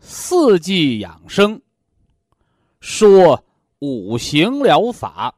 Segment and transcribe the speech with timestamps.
[0.00, 1.60] 四季养生，
[2.80, 3.44] 说
[3.78, 5.32] 五行疗法，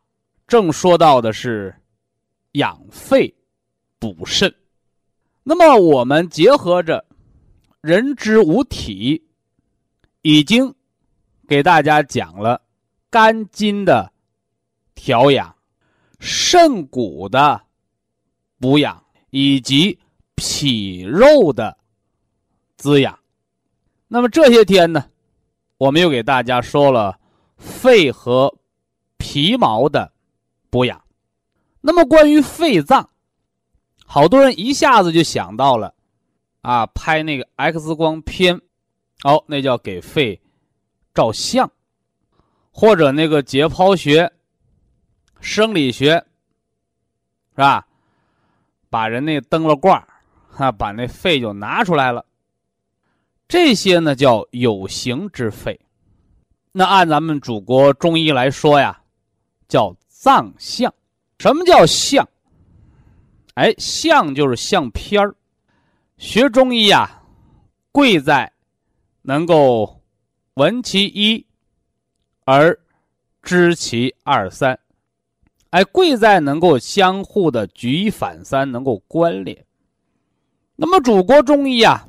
[0.46, 1.74] 正说到的是
[2.52, 3.34] 养肺。
[3.98, 4.52] 补肾，
[5.44, 7.04] 那么我们结合着
[7.80, 9.22] 人之五体，
[10.22, 10.74] 已经
[11.46, 12.60] 给大家讲了
[13.10, 14.12] 肝经的
[14.96, 15.54] 调养、
[16.18, 17.62] 肾骨的
[18.58, 19.00] 补养
[19.30, 19.96] 以及
[20.34, 21.78] 脾肉的
[22.76, 23.16] 滋养。
[24.12, 25.06] 那么这些天呢，
[25.78, 27.18] 我们又给大家说了
[27.56, 28.54] 肺和
[29.16, 30.12] 皮毛的
[30.68, 31.02] 补养。
[31.80, 33.08] 那么关于肺脏，
[34.04, 35.94] 好多人一下子就想到了，
[36.60, 38.60] 啊，拍那个 X 光片，
[39.24, 40.38] 哦，那叫给肺
[41.14, 41.72] 照相，
[42.70, 44.30] 或者那个解剖学、
[45.40, 46.22] 生理学，
[47.52, 47.86] 是吧？
[48.90, 50.06] 把人那灯了罐
[50.50, 52.26] 哈，把那肺就拿出来了。
[53.52, 55.78] 这些呢叫有形之肺，
[56.72, 59.02] 那按咱们祖国中医来说呀，
[59.68, 60.90] 叫脏象。
[61.38, 62.26] 什么叫象？
[63.56, 65.34] 哎，相就是相片儿。
[66.16, 67.22] 学中医呀，
[67.92, 68.50] 贵在
[69.20, 70.00] 能够
[70.54, 71.44] 闻其一
[72.46, 72.80] 而
[73.42, 74.80] 知其二三。
[75.68, 79.62] 哎，贵在能够相互的举一反三，能够关联。
[80.74, 82.08] 那么，祖国中医啊，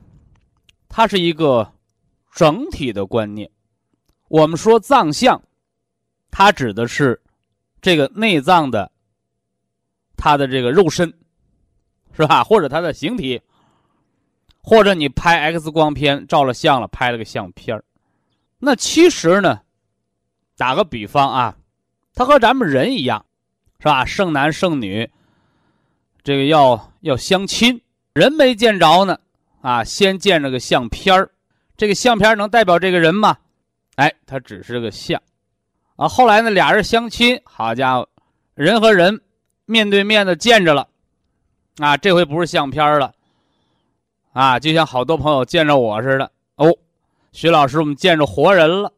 [0.96, 1.74] 它是一个
[2.36, 3.50] 整体的观念。
[4.28, 5.42] 我们说脏象，
[6.30, 7.20] 它指的是
[7.82, 8.92] 这个内脏的
[10.16, 11.12] 它的这个肉身，
[12.16, 12.44] 是吧？
[12.44, 13.42] 或者它的形体，
[14.62, 17.82] 或者你拍 X 光片照了相了，拍了个相片
[18.60, 19.62] 那其实呢，
[20.56, 21.58] 打个比方啊，
[22.14, 23.26] 它和咱们人一样，
[23.80, 24.06] 是吧？
[24.06, 25.10] 剩男剩女，
[26.24, 27.82] 这个要要相亲，
[28.14, 29.20] 人没见着呢。
[29.64, 31.32] 啊，先见着个相片儿，
[31.78, 33.38] 这个相片能代表这个人吗？
[33.96, 35.22] 哎，他只是个相。
[35.96, 38.10] 啊，后来呢，俩人相亲，好家伙，
[38.56, 39.22] 人和人
[39.66, 40.86] 面对面的见着了，
[41.78, 43.14] 啊，这回不是相片了，
[44.34, 46.30] 啊，就像好多朋友见着我似的。
[46.56, 46.76] 哦，
[47.32, 48.92] 徐老师，我们见着活人了，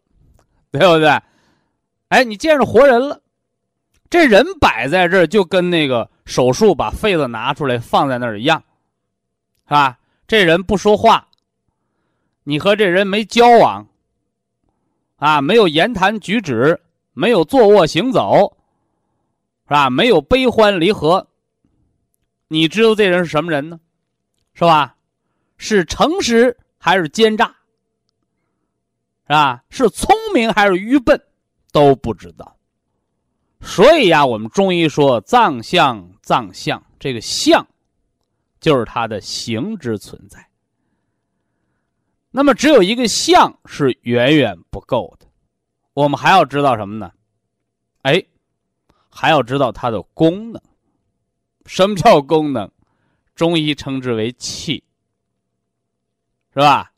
[0.71, 1.21] 对不对？
[2.07, 3.21] 哎，你见着活人了，
[4.09, 8.63] 这人摆在这儿，就跟那个手术把肺子拿出来放在那儿一样，
[9.67, 9.99] 是吧？
[10.27, 11.27] 这人不说话，
[12.43, 13.87] 你和这人没交往，
[15.17, 16.81] 啊，没有言谈举止，
[17.13, 18.57] 没有坐卧行走，
[19.67, 19.89] 是吧？
[19.89, 21.27] 没有悲欢离合，
[22.47, 23.79] 你知道这人是什么人呢？
[24.53, 24.95] 是吧？
[25.57, 27.55] 是诚实还是奸诈？
[29.27, 29.63] 是吧？
[29.69, 31.21] 是聪明还是愚笨？
[31.71, 32.55] 都不知道。
[33.61, 37.67] 所以呀，我们中医说藏象，藏象这个象。
[38.65, 40.43] 就是它的形之存在。
[42.31, 45.27] 那么，只有一个相是远远不够的，
[45.93, 47.11] 我们还要知道什么呢？
[48.01, 48.25] 哎，
[49.07, 50.59] 还要知道它的功能。
[51.67, 52.67] 什么叫功能？
[53.35, 54.83] 中医称之为气，
[56.51, 56.91] 是吧？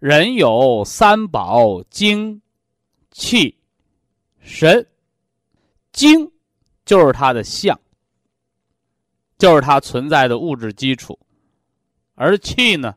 [0.00, 2.42] 人有三宝：精、
[3.10, 3.56] 气、
[4.38, 4.86] 神。
[5.92, 6.30] 精
[6.84, 7.80] 就是它的相。
[9.38, 11.18] 就是它存在的物质基础，
[12.14, 12.94] 而气呢？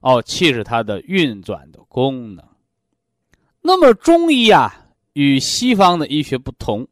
[0.00, 2.44] 哦，气是它的运转的功能。
[3.60, 6.88] 那么中医啊，与西方的医学不同，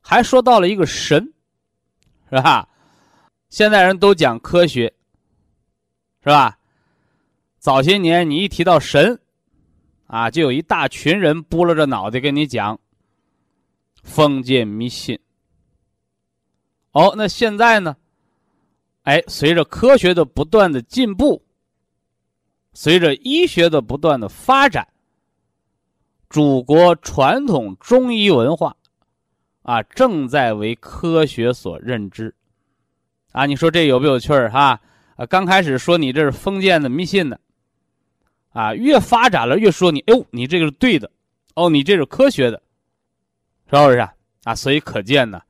[0.00, 1.32] 还说到了一个神，
[2.28, 2.68] 是吧？
[3.48, 4.92] 现在人都讲科学，
[6.22, 6.58] 是吧？
[7.60, 9.20] 早些年你一提到神，
[10.08, 12.78] 啊，就有一大群人拨拉着脑袋跟你讲
[14.02, 15.18] 封建迷信。
[16.98, 17.96] 哦，那现在呢？
[19.04, 21.40] 哎，随着科学的不断的进步，
[22.72, 24.88] 随着医学的不断的发展，
[26.28, 28.74] 祖国传统中医文化
[29.62, 32.34] 啊，正在为科学所认知。
[33.30, 34.80] 啊，你说这有没有趣儿哈？
[35.14, 37.38] 啊，刚开始说你这是封建的迷信的，
[38.50, 41.08] 啊，越发展了越说你，哎呦，你这个是对的，
[41.54, 42.60] 哦，你这是科学的，
[43.70, 44.12] 是不是啊？
[44.42, 45.40] 啊，所以可见呢。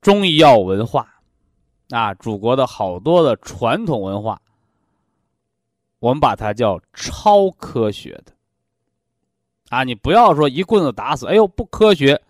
[0.00, 1.06] 中医药文化，
[1.90, 4.38] 啊，祖国的好多的传统文化，
[5.98, 8.32] 我们把它叫超科学的，
[9.68, 12.20] 啊，你不要说一棍子打死，哎呦，不科学，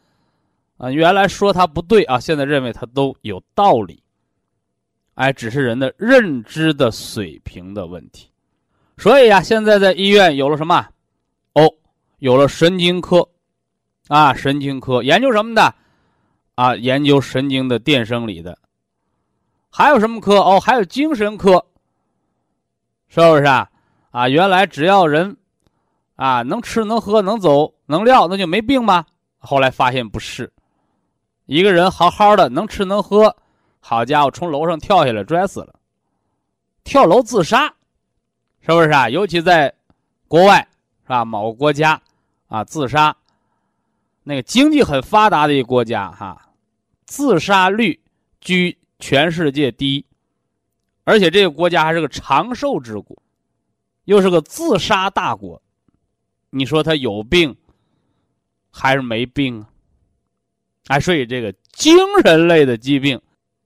[0.79, 4.03] 啊，原来说它不对啊，现在认为它都有道理，
[5.15, 8.31] 哎，只是人的认知的水平的问题，
[8.97, 10.89] 所以呀，现在在医院有了什么？
[11.53, 11.71] 哦，
[12.19, 13.29] 有了神经科，
[14.09, 15.75] 啊，神经科研究什么的？
[16.57, 18.59] 啊，研究神经的电生理的，
[19.71, 20.39] 还有什么科？
[20.39, 21.67] 哦，还有精神科，
[23.09, 23.71] 是不是啊？
[24.11, 25.37] 啊，原来只要人，
[26.15, 29.05] 啊，能吃能喝能走能撂，那就没病吗？
[29.37, 30.51] 后来发现不是，
[31.45, 33.37] 一个人好好的能吃能喝，
[33.79, 35.75] 好家伙，从楼上跳下来摔死了，
[36.85, 37.67] 跳楼自杀，
[38.61, 39.11] 是不是啊？
[39.11, 39.75] 尤其在
[40.27, 40.67] 国外，
[41.03, 41.23] 是吧？
[41.23, 42.01] 某个国家，
[42.49, 43.15] 啊，自杀，
[44.23, 46.45] 那个经济很发达的一个国家，哈。
[47.07, 47.99] 自杀率
[48.41, 50.05] 居全世界第一，
[51.05, 53.17] 而且这个国家还是个长寿之国，
[54.05, 55.63] 又是个自杀大国。
[56.51, 57.57] 你说他有病
[58.71, 59.69] 还是没病啊？
[60.89, 63.21] 哎，所以这个精神类的疾病，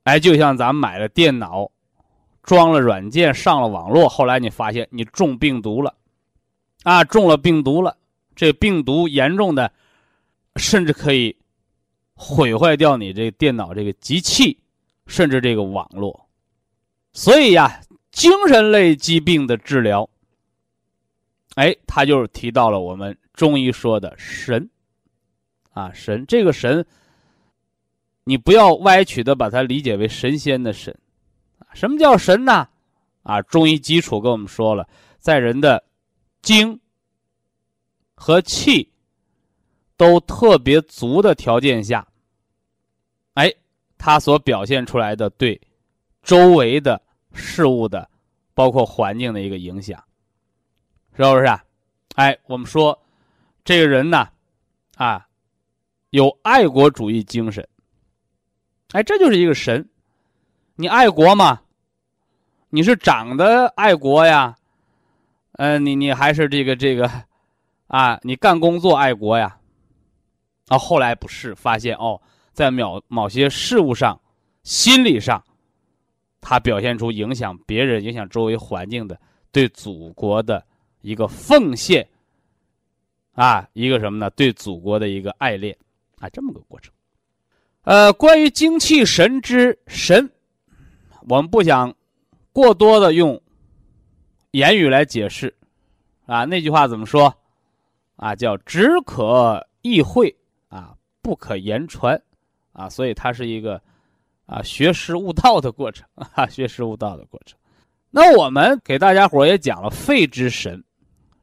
[0.04, 1.70] 哎，就像咱们买了电脑，
[2.42, 5.94] 装了软件，上了网络，后来你发现你中病毒了，
[6.82, 7.96] 啊，中了病毒了，
[8.34, 9.72] 这病毒严重的，
[10.56, 11.36] 甚至可以。
[12.22, 14.58] 毁坏掉你这电脑这个机器，
[15.06, 16.28] 甚至这个网络，
[17.14, 17.80] 所以呀，
[18.12, 20.06] 精神类疾病的治疗，
[21.54, 24.68] 哎，他就是提到了我们中医说的神，
[25.72, 26.84] 啊，神这个神，
[28.24, 30.94] 你不要歪曲的把它理解为神仙的神，
[31.72, 32.68] 什么叫神呢？
[33.22, 34.86] 啊，中医基础跟我们说了，
[35.18, 35.82] 在人的
[36.42, 36.78] 精
[38.14, 38.92] 和气
[39.96, 42.06] 都特别足的条件下。
[43.34, 43.52] 哎，
[43.96, 45.60] 他所表现出来的对
[46.22, 47.00] 周围的
[47.32, 48.08] 事物的，
[48.54, 50.02] 包括环境的一个影响，
[51.16, 51.64] 是不是啊？
[52.16, 52.98] 哎，我们说
[53.64, 54.28] 这个人呢，
[54.96, 55.26] 啊，
[56.10, 57.66] 有爱国主义精神，
[58.92, 59.88] 哎，这就是一个神。
[60.74, 61.60] 你爱国吗？
[62.70, 64.56] 你是长得爱国呀？
[65.52, 67.10] 呃，你你还是这个这个，
[67.86, 69.58] 啊，你干工作爱国呀？
[70.68, 72.20] 啊，后来不是发现哦，
[72.60, 74.20] 在某某些事物上、
[74.64, 75.42] 心理上，
[76.42, 79.18] 他表现出影响别人、影响周围环境的
[79.50, 80.62] 对祖国的
[81.00, 82.06] 一个奉献，
[83.32, 84.28] 啊，一个什么呢？
[84.36, 85.74] 对祖国的一个爱恋，
[86.18, 86.92] 啊，这么个过程。
[87.84, 90.30] 呃，关于精气神之神，
[91.30, 91.96] 我们不想
[92.52, 93.40] 过多的用
[94.50, 95.56] 言语来解释，
[96.26, 97.34] 啊，那句话怎么说？
[98.16, 100.36] 啊，叫只可意会。
[100.68, 102.22] 啊，不可言传，
[102.72, 103.80] 啊，所以它是一个
[104.46, 107.58] 啊学识悟道的过程啊，学识悟道的过程。
[108.10, 110.82] 那我们给大家伙也讲了肺之神，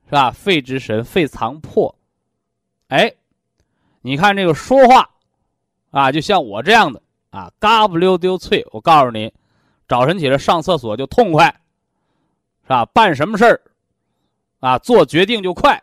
[0.06, 0.32] 是吧？
[0.32, 1.94] 肺之神，肺藏魄。
[2.90, 3.14] 哎，
[4.02, 5.10] 你看这个说话
[5.92, 8.66] 啊，就像我这样的啊，嘎不溜丢脆。
[8.72, 9.34] 我告诉你，
[9.88, 11.48] 早晨起来上厕所就痛快，
[12.64, 12.86] 是吧？
[12.88, 13.62] 办什么事儿
[14.60, 15.82] 啊，做决定就快。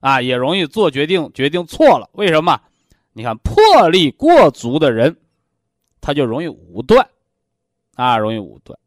[0.00, 2.08] 啊，也容易做决定，决定错了。
[2.12, 2.58] 为什么？
[3.12, 5.16] 你看，魄力过足的人，
[6.00, 7.08] 他就容易武断，
[7.94, 8.78] 啊，容易武断，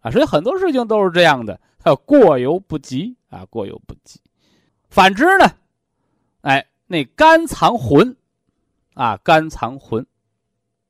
[0.00, 4.20] 啊，所以很多事情都是这样的，他过犹不及啊，过犹不及。
[4.88, 5.46] 反之呢，
[6.40, 8.16] 哎，那肝藏魂，
[8.94, 10.04] 啊，肝藏魂，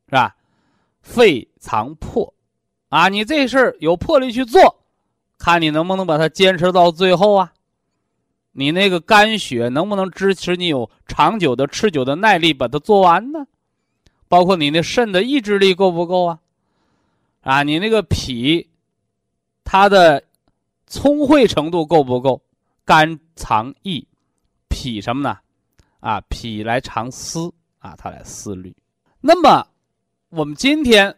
[0.07, 0.37] 是吧？
[1.03, 2.33] 肺藏魄，
[2.89, 4.85] 啊，你这事儿有魄力去做，
[5.39, 7.53] 看你能不能把它坚持到最后啊。
[8.57, 13.47] 你那个肝血能不能支持你有长久的、持久的耐力把它做完呢？
[14.29, 16.39] 包括你那肾的意志力够不够啊？
[17.43, 18.69] 啊，你那个脾，
[19.65, 20.23] 它的
[20.87, 22.41] 聪慧程度够不够？
[22.85, 24.07] 肝藏意，
[24.69, 25.37] 脾什么呢？
[25.99, 28.75] 啊，脾来藏思啊，它来思虑。
[29.21, 29.67] 那么，
[30.29, 31.17] 我们今天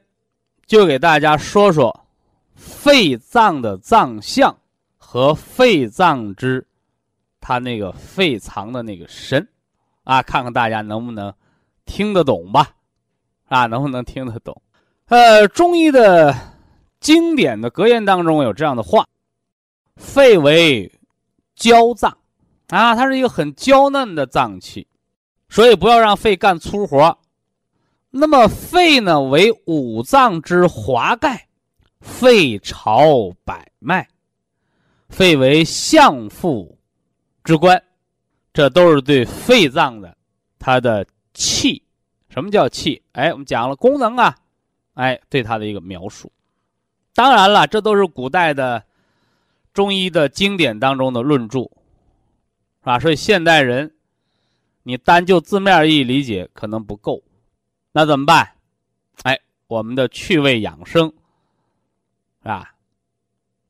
[0.64, 2.06] 就给大家说说
[2.54, 4.56] 肺脏的脏象
[4.96, 6.66] 和肺脏之。
[7.48, 9.46] 他那个肺藏的那个神，
[10.02, 11.32] 啊，看看大家能不能
[11.84, 12.70] 听得懂吧？
[13.46, 14.60] 啊，能不能听得懂？
[15.04, 16.34] 呃，中医的
[16.98, 19.06] 经典的格言当中有这样的话
[19.94, 20.90] ：“肺为
[21.54, 22.18] 娇脏，
[22.66, 24.84] 啊，它是一个很娇嫩的脏器，
[25.48, 27.16] 所以不要让肺干粗活。
[28.10, 31.46] 那么肺呢，为五脏之华盖，
[32.00, 34.08] 肺朝百脉，
[35.10, 36.75] 肺为相父。”
[37.46, 37.80] 之官，
[38.52, 40.16] 这都是对肺脏的
[40.58, 41.80] 它的气，
[42.28, 43.00] 什么叫气？
[43.12, 44.36] 哎，我们讲了功能啊，
[44.94, 46.32] 哎，对它的一个描述。
[47.14, 48.82] 当然了，这都是古代的
[49.72, 51.70] 中医的经典当中的论著，是
[52.82, 52.98] 吧？
[52.98, 53.94] 所以现代人，
[54.82, 57.22] 你单就字面意义理解可能不够，
[57.92, 58.54] 那怎么办？
[59.22, 59.38] 哎，
[59.68, 61.06] 我们的趣味养生，
[62.42, 62.74] 是吧？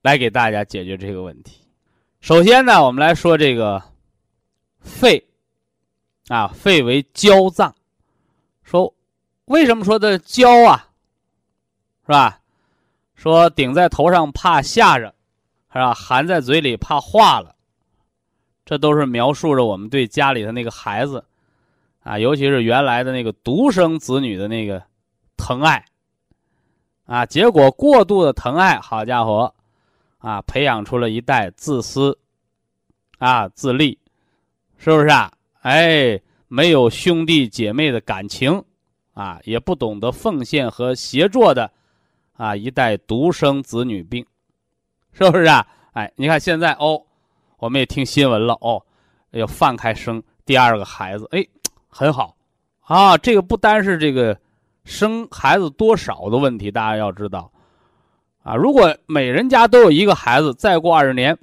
[0.01, 1.66] 来给大家解决这个问题。
[2.27, 3.81] 首先呢，我们来说这个
[4.81, 5.25] 肺
[6.27, 7.73] 啊，肺为娇脏。
[8.65, 8.93] 说
[9.45, 10.89] 为什么说的娇啊？
[12.05, 12.41] 是吧？
[13.15, 15.15] 说顶在头上怕吓着，
[15.73, 15.95] 是吧？
[15.95, 17.55] 含在嘴里怕化了，
[18.65, 21.25] 这都是描述着我们对家里的那个孩子
[22.03, 24.83] 啊，尤其是原来的那个独生子女的那个
[25.37, 25.85] 疼爱
[27.05, 27.25] 啊。
[27.25, 29.55] 结果过度的疼爱，好家伙！
[30.19, 32.19] 啊，培养出了一代自私，
[33.19, 33.99] 啊，自立，
[34.77, 35.33] 是不是啊？
[35.61, 38.63] 哎，没有兄弟姐妹的感情，
[39.15, 41.71] 啊，也不懂得奉献和协作的，
[42.35, 44.25] 啊，一代独生子女病，
[45.13, 45.67] 是不是啊？
[45.93, 47.03] 哎，你看现在哦，
[47.59, 48.85] 我们也听新闻了哦，
[49.31, 51.47] 要放开生第二个孩子，哎，
[51.89, 52.37] 很好，
[52.81, 54.39] 啊，这个不单是这个
[54.85, 57.51] 生孩子多少的问题，大家要知道。
[58.47, 61.37] 啊，如果每人家都有一个孩子，再过二十年，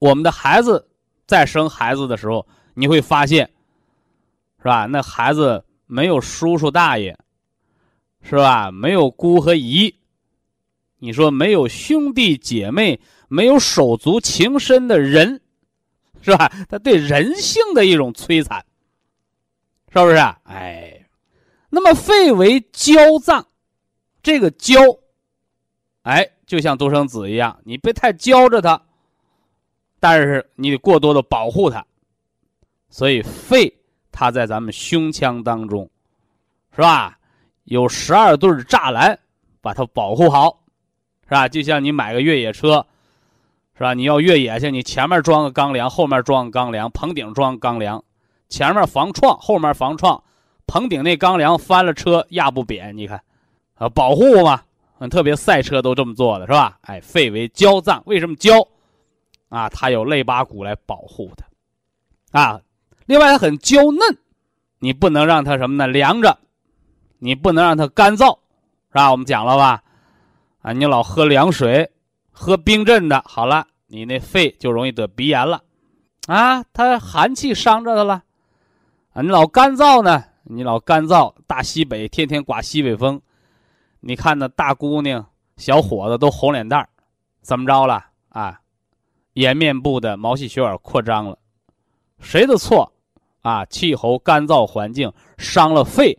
[0.00, 0.88] 我们的孩子
[1.28, 3.48] 再生孩子的时候，你会发现，
[4.58, 4.86] 是吧？
[4.86, 7.16] 那孩子没有叔叔大爷，
[8.20, 8.72] 是吧？
[8.72, 9.94] 没有姑和姨，
[10.98, 15.40] 你说没有兄弟姐妹，没有手足情深的人，
[16.20, 16.52] 是吧？
[16.68, 18.58] 他对人性的一种摧残，
[19.92, 20.16] 是不是？
[20.16, 21.06] 哎，
[21.70, 23.46] 那么肺为娇脏，
[24.20, 24.80] 这个娇。
[26.06, 28.80] 哎，就像独生子一样，你别太娇着他，
[29.98, 31.84] 但是你得过多的保护他。
[32.88, 33.76] 所以肺
[34.12, 35.90] 它在咱们胸腔当中，
[36.76, 37.18] 是吧？
[37.64, 39.18] 有十二对栅栏
[39.60, 40.60] 把它保护好，
[41.24, 41.48] 是吧？
[41.48, 42.86] 就像你买个越野车，
[43.74, 43.92] 是吧？
[43.92, 48.02] 你要越野去，你前面装个钢梁，后面装个钢梁，棚顶装钢梁，
[48.48, 50.22] 前面防撞，后面防撞，
[50.68, 53.20] 棚顶那钢梁翻了车压不扁，你看，
[53.74, 54.62] 啊，保护嘛，
[55.10, 56.78] 特别赛车都这么做的是吧？
[56.82, 58.66] 哎，肺为胶脏，为什么胶？
[59.48, 62.60] 啊，它有肋巴骨来保护它，啊，
[63.06, 64.18] 另外它很娇嫩，
[64.80, 65.86] 你不能让它什么呢？
[65.86, 66.36] 凉着，
[67.18, 68.36] 你不能让它干燥，
[68.88, 69.10] 是吧？
[69.10, 69.82] 我们讲了吧？
[70.62, 71.88] 啊，你老喝凉水，
[72.32, 75.62] 喝冰镇的，好了，你那肺就容易得鼻炎了，
[76.26, 78.24] 啊，它寒气伤着它了，
[79.12, 83.20] 啊，你老干燥呢，你老干燥，大西北天天刮西北风，
[84.06, 86.88] 你看那大姑娘、小伙子都红脸蛋儿，
[87.40, 88.60] 怎么着了啊？
[89.32, 91.36] 颜面部的毛细血管扩张了，
[92.20, 92.92] 谁的错？
[93.42, 96.16] 啊，气候干燥环境伤了肺，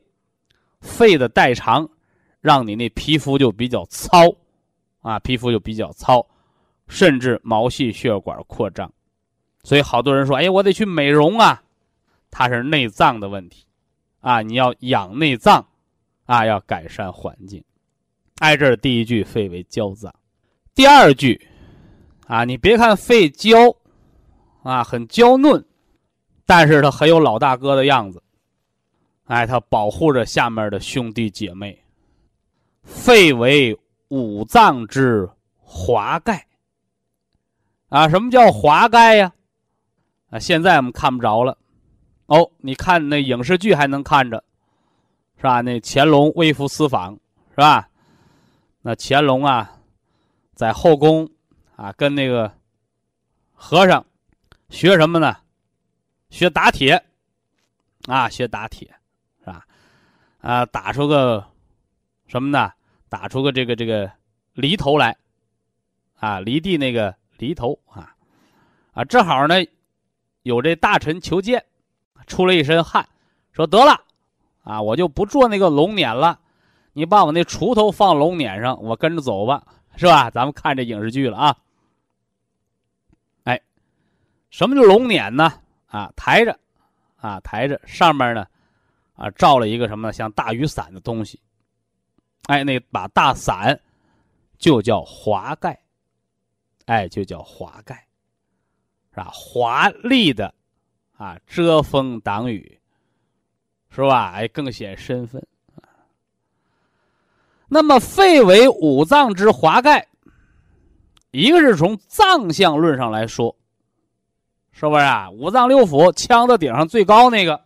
[0.82, 1.90] 肺的代偿。
[2.42, 4.20] 让你那皮肤就比较糙，
[5.02, 6.26] 啊，皮肤就比较糙，
[6.88, 8.92] 甚至毛细血管扩张，
[9.64, 11.64] 所以好多人说：“哎，我得去美容啊。”
[12.32, 13.66] 它是内脏的问题，
[14.20, 15.66] 啊，你要养内脏，
[16.26, 17.64] 啊，要改善环境。
[18.40, 20.12] 挨这儿第一句，肺为娇脏；
[20.76, 21.48] 第二句，
[22.28, 23.76] 啊，你别看肺娇，
[24.64, 25.66] 啊，很娇嫩，
[26.46, 28.22] 但是它很有老大哥的样子，
[29.26, 31.84] 哎，它保护着下面的兄弟姐妹。
[32.84, 33.78] 肺为
[34.10, 36.46] 五脏之华盖。
[37.90, 39.34] 啊，什么叫华盖呀？
[40.30, 41.58] 啊，现在我们看不着了。
[42.28, 44.44] 哦，你看那影视剧还能看着，
[45.38, 45.62] 是吧？
[45.62, 47.14] 那乾隆微服私访，
[47.52, 47.90] 是吧？
[48.82, 49.80] 那乾隆啊，
[50.54, 51.30] 在后宫
[51.76, 52.52] 啊，跟那个
[53.54, 54.06] 和尚
[54.70, 55.36] 学什么呢？
[56.30, 57.06] 学打铁，
[58.08, 58.94] 啊，学打铁，
[59.40, 59.66] 是吧？
[60.40, 61.46] 啊，打出个
[62.28, 62.72] 什么呢？
[63.10, 64.12] 打出个这个这个
[64.54, 65.16] 犁头来，
[66.16, 68.16] 啊，犁地那个犁头啊，
[68.94, 69.56] 啊，正好呢，
[70.44, 71.66] 有这大臣求见，
[72.26, 73.08] 出了一身汗，
[73.54, 74.02] 说得了，
[74.64, 76.40] 啊，我就不做那个龙辇了，
[76.98, 79.64] 你把我那锄头放龙辇上，我跟着走吧，
[79.98, 80.32] 是吧？
[80.32, 81.56] 咱们看这影视剧了啊。
[83.44, 83.62] 哎，
[84.50, 85.62] 什么叫龙辇呢？
[85.86, 86.60] 啊，抬着，
[87.18, 88.48] 啊，抬着，上面呢，
[89.14, 91.40] 啊，罩了一个什么像大雨伞的东西。
[92.48, 93.80] 哎，那把大伞
[94.58, 95.80] 就叫华盖，
[96.88, 98.08] 哎，就叫华盖，
[99.12, 99.30] 是吧？
[99.32, 100.52] 华丽的
[101.16, 102.80] 啊，遮风挡雨，
[103.92, 104.32] 是吧？
[104.32, 105.46] 哎，更显身份。
[107.68, 110.08] 那么，肺为五脏之华盖，
[111.32, 113.56] 一个是从脏象论上来说，
[114.72, 115.30] 是不是啊？
[115.32, 117.62] 五脏六腑，腔子顶上最高那个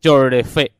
[0.00, 0.72] 就是这肺。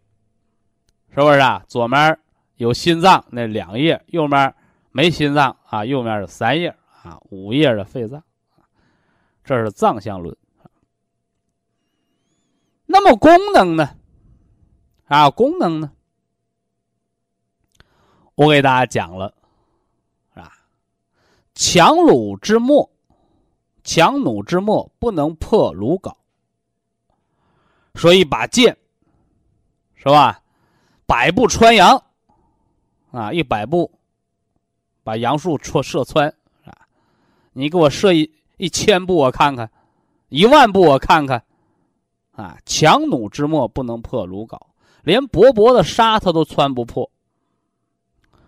[1.14, 1.64] 是不是啊？
[1.66, 2.18] 左面
[2.56, 4.54] 有心脏那两页，右面
[4.92, 8.22] 没心脏啊，右面是三页啊，五页的肺脏，
[9.42, 10.37] 这是脏象论。
[12.85, 13.96] 那么功能呢？
[15.06, 15.92] 啊，功能呢？
[18.37, 19.33] 我给大家讲了，
[20.35, 20.53] 啊，
[21.55, 22.88] 强弩之末，
[23.83, 26.14] 强弩之末不能破炉镐，
[27.94, 28.77] 说一把剑，
[29.94, 30.42] 是吧？
[31.07, 32.03] 百步穿杨，
[33.11, 33.90] 啊，一百步
[35.03, 36.29] 把杨树戳射穿
[36.66, 36.77] 啊！
[37.55, 39.66] 你给我射一一千步，我看看；
[40.29, 41.42] 一万步，我看看。
[42.33, 44.61] 啊，强弩之末不能破炉镐，
[45.05, 47.11] 连薄薄的纱它都穿不破，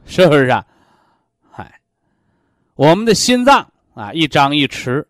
[0.08, 0.66] 是不是啊？
[1.50, 1.80] 嗨，
[2.74, 5.04] 我们的心脏啊，一张一弛，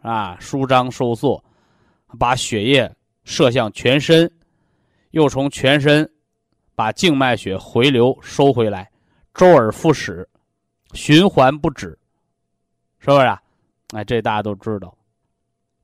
[0.00, 1.42] 啊，舒张收缩，
[2.20, 2.90] 把血液
[3.24, 4.30] 射向全身，
[5.10, 6.08] 又从全身。
[6.76, 8.90] 把静脉血回流收回来，
[9.32, 10.28] 周而复始，
[10.92, 11.96] 循环不止，
[12.98, 13.26] 是不是？
[13.26, 13.40] 啊？
[13.92, 14.92] 哎，这大家都知道。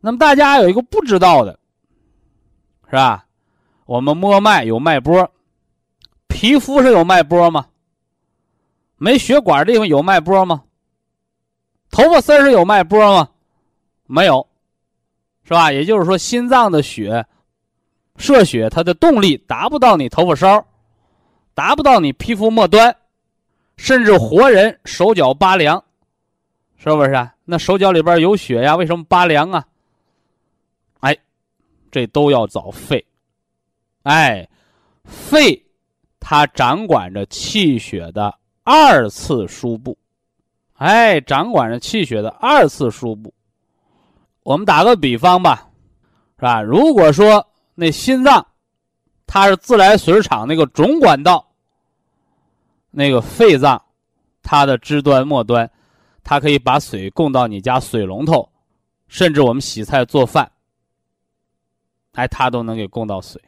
[0.01, 1.57] 那么大家有一个不知道的，
[2.87, 3.25] 是吧？
[3.87, 5.31] 我们摸脉有脉搏，
[6.27, 7.69] 皮肤是有脉搏吗？
[9.03, 10.63] 没血管的地方有脉搏吗？
[11.91, 13.31] 头发丝是有脉搏吗？
[14.05, 14.47] 没有，
[15.43, 15.73] 是吧？
[15.73, 17.25] 也就是说，心脏的血
[18.19, 20.63] 射血，它的动力达不到你头发梢。
[21.55, 22.95] 达不到你皮肤末端，
[23.79, 25.83] 甚至活人手脚拔凉，
[26.77, 27.35] 是不是啊？
[27.47, 29.67] 那手脚里边有血呀，为什么拔凉啊？
[31.01, 31.17] 哎，
[31.91, 33.03] 这都要找肺。
[34.03, 34.47] 哎，
[35.05, 35.61] 肺
[36.21, 38.35] 它掌管着气血的
[38.73, 39.99] 二次输布，
[40.75, 43.35] 哎，掌管着气血的二次输布。
[44.45, 45.69] 我们打个比方吧，
[46.37, 46.63] 是吧？
[46.63, 48.47] 如果说那心脏，
[49.27, 51.45] 它是自来水厂那个总管道。
[52.93, 53.83] 那个肺脏，
[54.41, 54.65] 它。
[54.65, 55.69] 的支端末端，
[56.23, 58.49] 它可以把水供到你家水龙头，
[59.09, 60.49] 甚至我们洗菜做饭，
[62.13, 63.43] 哎，它都能给供到水。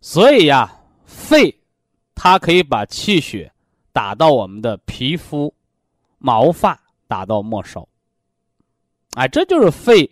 [0.00, 0.72] 所以呀，
[1.04, 1.52] 肺
[2.14, 3.52] 它可以把气血
[3.92, 5.52] 打到我们的皮肤、
[6.18, 7.86] 毛发，打到末梢。
[9.14, 10.10] 哎，这就是肺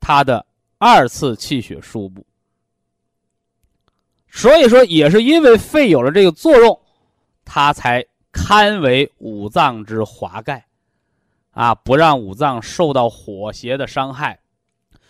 [0.00, 0.44] 它的
[0.78, 2.24] 二次气血输布。
[4.32, 6.80] 所以说，也是因为肺有了这个作用，
[7.44, 10.64] 它才堪为五脏之华盖，
[11.50, 14.38] 啊，不让五脏受到火邪的伤害，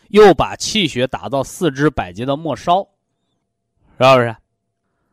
[0.09, 2.83] 又把气血打到四肢百节的末梢，
[3.99, 4.37] 是不是？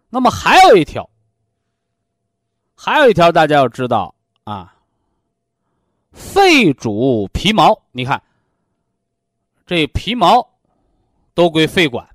[0.09, 1.09] 那么还有一条，
[2.75, 4.75] 还有一条，大家要知道啊，
[6.11, 8.21] 肺主皮毛，你看，
[9.65, 10.49] 这皮毛
[11.33, 12.07] 都归肺管。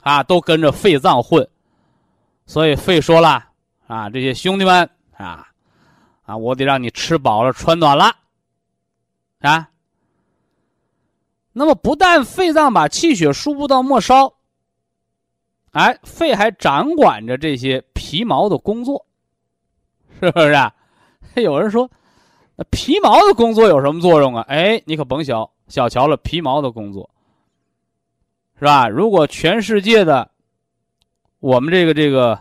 [0.00, 1.48] 啊，都跟着肺脏混，
[2.44, 3.48] 所以肺说了
[3.86, 5.48] 啊，这些兄弟们啊，
[6.24, 8.14] 啊，我得让你吃饱了穿暖了，
[9.38, 9.70] 啊。
[11.54, 14.34] 那么不但肺脏把气血输布到末梢，
[15.74, 19.06] 哎，肺还掌管着这些皮毛的工作，
[20.20, 20.52] 是不是？
[20.52, 20.74] 啊？
[21.36, 21.90] 有人说，
[22.56, 24.44] 那皮毛的工作有什么作用啊？
[24.48, 27.10] 哎，你可甭小小瞧了皮毛的工作。
[28.56, 28.88] 是吧？
[28.88, 30.30] 如果全世界的
[31.40, 32.40] 我们这个这个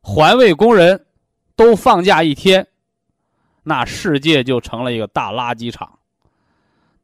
[0.00, 1.04] 环卫工人
[1.54, 2.66] 都放假一天，
[3.62, 5.98] 那世界就成了一个大垃圾场。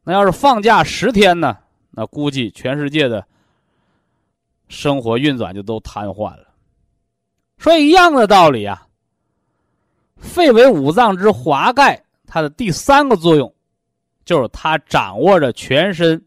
[0.04, 1.58] 那要是放假十天呢？
[1.90, 3.24] 那估计全世界的
[4.74, 6.48] 生活运转就都瘫痪了。
[7.56, 8.86] 所以一样的道理啊，
[10.18, 13.54] 肺为五脏之华盖，它的第三个作用
[14.24, 16.22] 就是它掌握着全身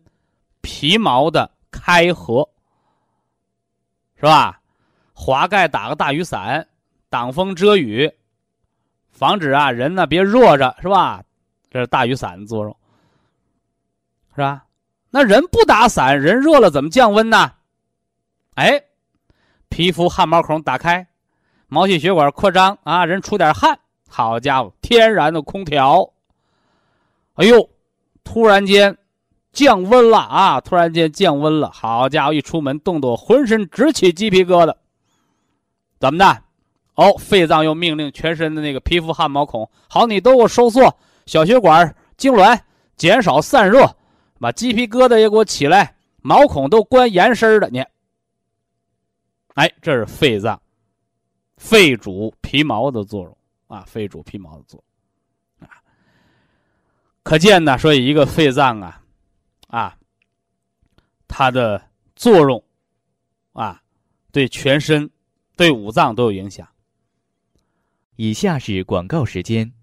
[0.61, 1.51] 皮毛的。
[1.69, 2.47] 开合
[4.15, 4.59] 是吧？
[5.13, 6.65] 华盖打个大雨伞，
[7.07, 8.11] 挡风遮雨，
[9.11, 11.21] 防止啊人呢别热着是吧？
[11.69, 12.75] 这是大雨伞的作用，
[14.33, 14.65] 是吧？
[15.11, 17.51] 那人不打伞，人热了怎么降温呢？
[18.57, 18.81] 哎，
[19.69, 21.07] 皮肤汗毛孔打开，
[21.67, 26.11] 毛细血管扩张啊，人出点汗，好家伙，天然的空调。
[27.35, 27.69] 哎呦，
[28.23, 28.97] 突然间。
[29.53, 30.61] 降温了啊！
[30.61, 34.75] 突然间降温了，好家伙，一出门冻得我浑身直起鸡皮疙瘩。
[35.99, 36.43] 怎么的？
[36.93, 42.59] 哦，肺脏又命令全身的那个皮肤汗毛孔，好，你都给我收缩，小血管痉挛，
[42.97, 43.89] 减少散热，
[44.39, 47.67] 把鸡皮疙瘩也给我起来，毛孔都关严实的。
[47.71, 47.83] 你，
[49.57, 50.61] 哎，这是肺脏，
[51.57, 54.83] 肺主皮毛的作用啊，肺主皮毛的作
[55.59, 55.81] 用啊。
[57.23, 59.01] 可见呢，所以一个肺脏啊。
[59.67, 59.97] 啊，
[61.27, 61.81] 它的
[62.15, 62.63] 作用
[63.53, 63.81] 啊，
[64.31, 65.09] 对全身、
[65.55, 66.67] 对五脏都有影响。
[68.15, 69.73] 以下是广告时间。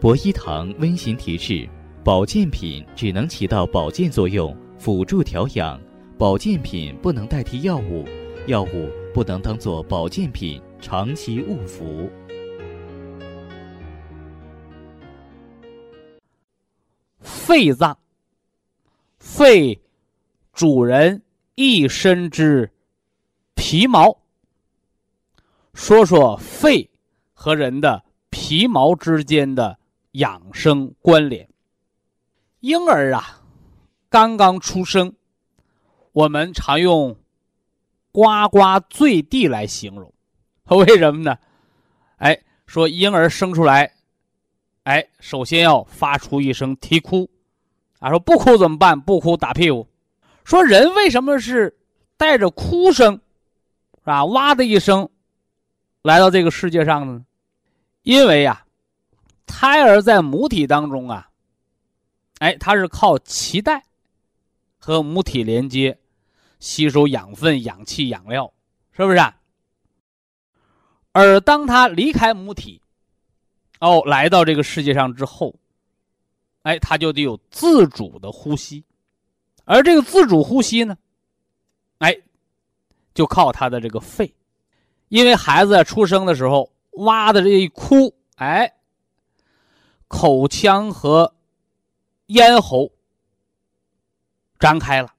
[0.00, 1.68] 博一堂温馨提示：
[2.02, 5.80] 保健品只能起到保健作用，辅助调养；
[6.18, 8.02] 保健品不能代替药物，
[8.46, 12.10] 药物不能当做保健品长期误服。
[17.20, 17.98] 肺脏，
[19.18, 19.78] 肺
[20.54, 21.22] 主人
[21.54, 22.72] 一身之
[23.54, 24.18] 皮毛。
[25.74, 26.88] 说说肺
[27.34, 29.78] 和人的皮毛之间的
[30.12, 31.46] 养生关联。
[32.60, 33.42] 婴儿啊，
[34.08, 35.14] 刚刚出生，
[36.16, 37.14] 我们常用
[38.10, 40.10] “呱呱坠地”来形容，
[40.78, 41.36] 为什么呢？
[42.16, 43.92] 哎，说婴儿生出来，
[44.84, 47.28] 哎，首先要发出一声啼哭。
[47.98, 48.98] 啊，说不哭怎么办？
[48.98, 49.86] 不哭打屁股。
[50.42, 51.76] 说人为什么是
[52.16, 53.12] 带着哭声，
[53.98, 54.24] 是吧？
[54.24, 55.06] 哇的一声，
[56.00, 57.26] 来到这个世界上呢？
[58.04, 58.64] 因为呀，
[59.44, 61.28] 胎儿在母体当中啊，
[62.38, 63.84] 哎，它是靠脐带
[64.78, 65.98] 和母体连接，
[66.58, 68.52] 吸收养分、氧气、养料，
[68.92, 69.18] 是不是？
[69.18, 69.36] 啊
[71.12, 72.82] 而当他离开母体，
[73.80, 75.54] 哦，来到这个世界上之后。
[76.62, 78.84] 哎，他就得有自主的呼吸，
[79.66, 80.98] 而这个自主呼吸呢，
[81.98, 82.12] 哎，
[83.14, 84.34] 就靠他的这个肺，
[85.06, 88.74] 因为孩子出生的时候哇的这一哭，哎，
[90.08, 91.32] 口腔和
[92.26, 92.90] 咽喉
[94.58, 95.14] 张开了，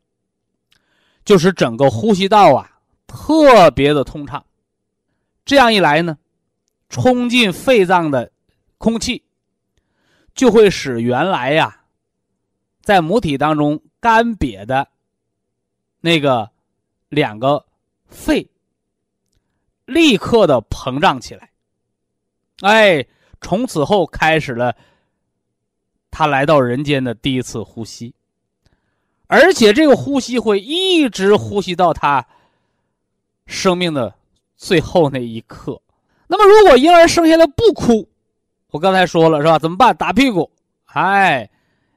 [1.27, 4.45] 就使整个呼吸道啊特别的通畅，
[5.43, 6.17] 这样一来呢，
[6.87, 8.31] 冲进肺脏的
[8.77, 9.21] 空气。
[10.33, 11.81] 就会使原来呀，
[12.81, 14.87] 在母体当中干瘪的
[15.99, 16.49] 那个
[17.09, 17.65] 两个
[18.05, 18.49] 肺，
[19.83, 21.51] 立刻的膨胀起来。
[22.61, 23.05] 哎，
[23.41, 24.73] 从此后开始了
[26.09, 28.13] 他来到人间的第一次呼吸，
[29.27, 32.25] 而且这个呼吸会一直呼吸到他
[33.45, 34.13] 生命的
[34.55, 35.81] 最后那一刻。
[36.27, 38.09] 那么，如果婴儿生下来不哭，
[38.71, 39.59] 我刚才说了是吧？
[39.59, 39.95] 怎么办？
[39.95, 40.49] 打屁股。
[40.85, 41.49] 哎，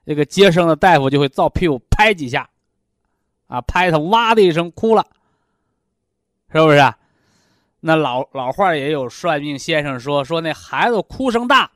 [0.05, 2.49] 这个接生的大夫就会照屁股拍几下，
[3.47, 5.07] 啊，拍他哇的一声哭了，
[6.53, 6.77] 是不是？
[6.77, 6.97] 啊
[7.83, 11.71] 那老老话也有算命先生说说那孩子哭声大，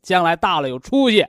[0.00, 1.26] 将来大了有出息。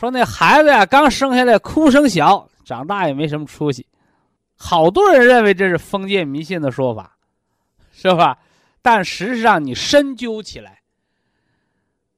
[0.00, 3.86] 说那孩子呀刚生下来哭声小，长大也没什么出息。
[4.56, 7.14] 好多人认为这是封建迷信的说法，
[7.92, 8.38] 是吧？
[8.80, 10.80] 但实际上，你深究起来，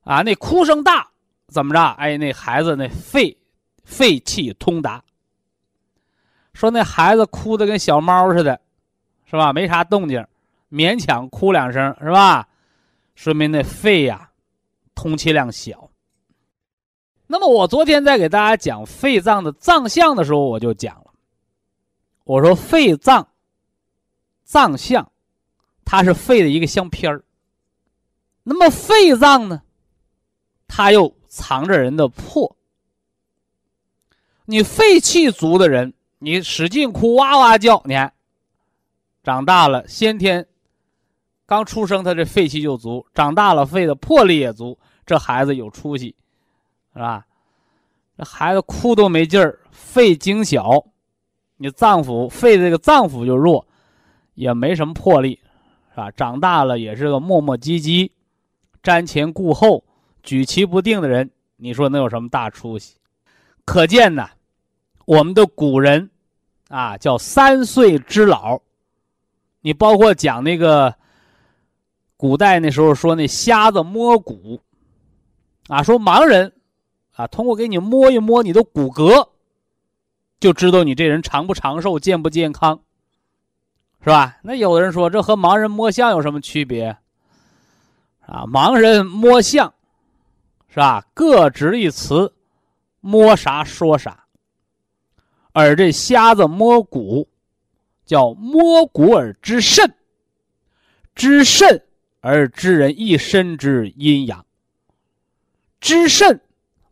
[0.04, 1.08] 啊，那哭声大
[1.48, 1.82] 怎么着？
[1.98, 3.36] 哎，那孩子那肺
[3.82, 5.02] 肺气通达。
[6.54, 8.60] 说那孩子哭的跟小猫似的，
[9.28, 9.52] 是吧？
[9.52, 10.24] 没啥动静，
[10.70, 12.46] 勉强哭两声，是吧？
[13.16, 14.30] 说明那肺呀，
[14.94, 15.88] 通气量小。
[17.32, 21.06] 那么我昨天在给大家讲肺脏的脏象的时候，我就讲了，
[22.24, 23.26] 我说肺脏
[24.44, 25.10] 脏象。
[25.82, 27.24] 它是肺的一个相片儿。
[28.42, 29.62] 那么肺脏呢？
[30.68, 32.54] 它又藏着人的魄。
[34.44, 38.12] 你肺气足的人，你使劲哭哇哇叫，你看，
[39.22, 40.46] 长大了先天
[41.46, 46.14] 刚出生，他这肺气就足；长大了，肺的魄力也足，这孩子有出息，
[46.92, 47.26] 是吧？
[48.16, 50.84] 这孩子哭都没劲儿，肺精小，
[51.56, 53.66] 你脏腑肺这个脏腑就弱，
[54.34, 55.38] 也没什么魄力。
[55.94, 56.10] 是吧？
[56.12, 58.10] 长大了也是个磨磨唧唧、
[58.82, 59.84] 瞻前顾后、
[60.22, 61.30] 举棋不定的人。
[61.56, 62.96] 你说能有什么大出息？
[63.66, 64.26] 可见呢，
[65.04, 66.10] 我们的古人
[66.68, 68.58] 啊，叫三岁之老。
[69.60, 70.94] 你包括讲那个
[72.16, 74.62] 古代那时候说那瞎子摸骨
[75.68, 76.50] 啊，说盲人
[77.12, 79.28] 啊，通过给你摸一摸你的骨骼，
[80.40, 82.80] 就知道你这人长不长寿、健不健康。
[84.04, 84.38] 是吧？
[84.42, 86.96] 那有的人说，这和盲人摸象有什么区别？
[88.26, 89.72] 啊，盲人摸象，
[90.68, 91.06] 是吧？
[91.14, 92.32] 各执一词，
[93.00, 94.24] 摸啥说啥。
[95.52, 97.28] 而这瞎子摸骨，
[98.04, 99.94] 叫摸骨而知肾，
[101.14, 101.84] 知肾
[102.20, 104.44] 而知人一身之阴阳。
[105.78, 106.40] 知肾，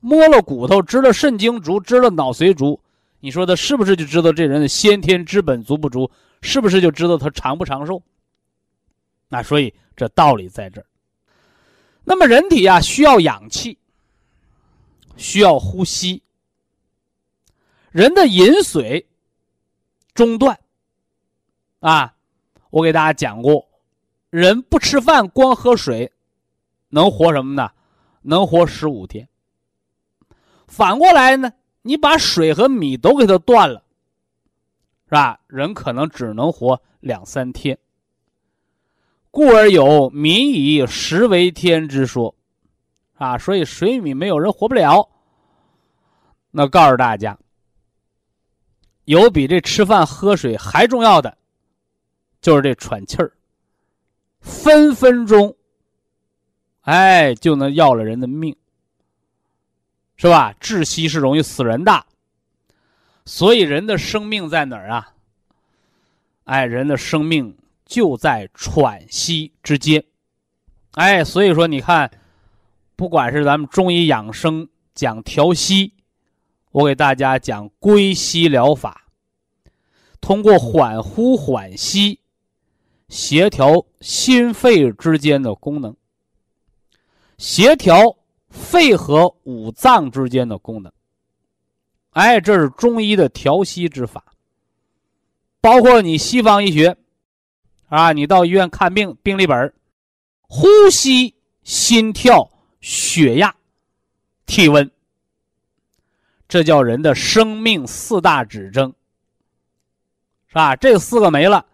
[0.00, 2.80] 摸了骨头，知了肾精足，知了脑髓足。
[3.20, 6.10] 你说他是不是就知道这人的先天之本足不足？
[6.42, 8.02] 是不是就知道他长不长寿？
[9.28, 10.86] 那所以这道理在这儿。
[12.02, 13.78] 那么人体啊需要氧气，
[15.16, 16.22] 需要呼吸。
[17.90, 19.06] 人的饮水
[20.14, 20.58] 中断
[21.80, 22.14] 啊，
[22.70, 23.68] 我给大家讲过，
[24.30, 26.10] 人不吃饭光喝水，
[26.88, 27.70] 能活什么呢？
[28.22, 29.28] 能活十五天。
[30.70, 31.52] 反过来呢，
[31.82, 33.84] 你把水和米都给它断了。
[35.04, 35.40] 是吧？
[35.48, 37.76] 人可能只能活两三天，
[39.32, 42.32] 故而有“民以食为天”之说，
[43.14, 45.10] 啊，所以水米没有人活不了。
[46.52, 47.36] 那告诉大家，
[49.04, 51.36] 有比这吃饭喝水还重要的，
[52.40, 53.32] 就是这喘气儿，
[54.40, 55.56] 分分钟，
[56.82, 58.56] 哎，就能要了人的命，
[60.20, 60.54] 是吧？
[60.60, 62.04] 窒息是容易死人的。
[63.24, 65.14] 所以人的生命在哪儿啊？
[66.44, 67.56] 哎，人的生命
[67.86, 70.04] 就在喘息之间。
[70.90, 72.10] 哎，所以说你看，
[72.96, 75.94] 不管是咱们中医养生讲调息，
[76.70, 79.06] 我给大家讲归息疗法，
[80.20, 82.20] 通过缓呼缓吸，
[83.08, 85.96] 协调心肺之间的功能，
[87.38, 88.16] 协调
[88.50, 90.92] 肺和五脏之间的功能。
[92.10, 94.34] 哎，这是中医的调息之法，
[95.60, 96.96] 包括你西方医学，
[97.88, 99.72] 啊，你到医院看病，病历本
[100.40, 103.54] 呼吸、心跳、血压、
[104.44, 104.90] 体温，
[106.48, 108.92] 这叫人的生命四大指征，
[110.48, 110.74] 是吧？
[110.74, 111.64] 这四个没了，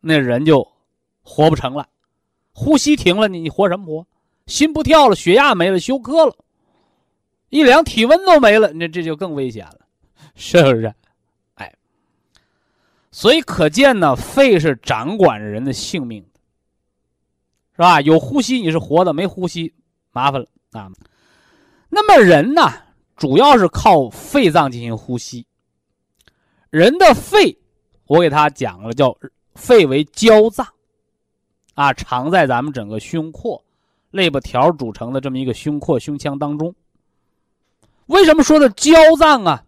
[0.00, 0.70] 那人就
[1.22, 1.88] 活不成了。
[2.52, 4.06] 呼吸停了，你你活什么活？
[4.46, 6.36] 心不跳了，血压没了，休克了。
[7.48, 9.80] 一量体温都没了，那这就更危险了，
[10.34, 10.92] 是不是？
[11.54, 11.72] 哎，
[13.10, 16.40] 所以可见呢，肺是掌管着人的性命的，
[17.72, 18.00] 是吧？
[18.00, 19.72] 有呼吸你是活的，没呼吸
[20.10, 20.90] 麻烦了啊。
[21.88, 22.62] 那么人呢，
[23.16, 25.46] 主要是靠肺脏进行呼吸。
[26.70, 27.56] 人的肺，
[28.06, 29.16] 我给他讲了，叫
[29.54, 30.66] 肺为焦脏，
[31.74, 33.64] 啊，藏在咱们整个胸廓、
[34.16, 36.74] 肋巴条组成的这么一个胸廓、胸腔当中。
[38.06, 39.64] 为什么说的焦脏啊？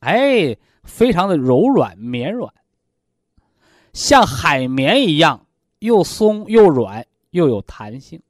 [0.00, 2.52] 哎，非常的柔软绵软，
[3.92, 5.46] 像海绵一样，
[5.78, 8.20] 又松又软又有弹性。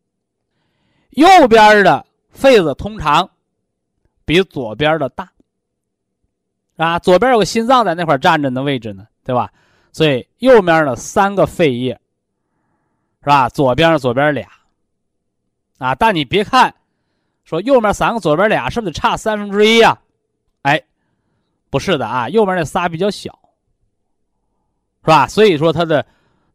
[1.10, 3.28] 右边的肺子通常
[4.24, 5.30] 比左边的大，
[6.76, 9.52] 啊，左边有个心脏在那块站着的位置呢，对吧？
[9.92, 12.00] 所以右面呢三个肺叶，
[13.22, 13.48] 是吧？
[13.48, 14.48] 左边左边俩，
[15.78, 16.74] 啊，但你别看，
[17.44, 19.98] 说右面三个，左边俩，是不是得差三分之一呀？
[20.62, 20.82] 哎，
[21.70, 23.38] 不是的啊，右边那仨比较小，
[25.02, 25.26] 是吧？
[25.26, 26.04] 所以说它的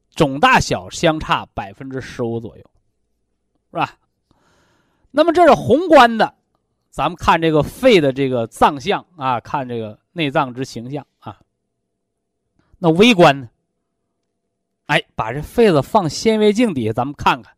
[0.09, 2.63] 总大小相差百分之十五左右，
[3.71, 3.97] 是吧？
[5.09, 6.35] 那么这是宏观的，
[6.89, 11.39] 咱们看这个肺的这个脏象啊，看这个内脏之形象啊。
[12.77, 13.49] 那微观呢？
[14.87, 17.55] 哎，把这肺子放显微镜底下，咱们看看，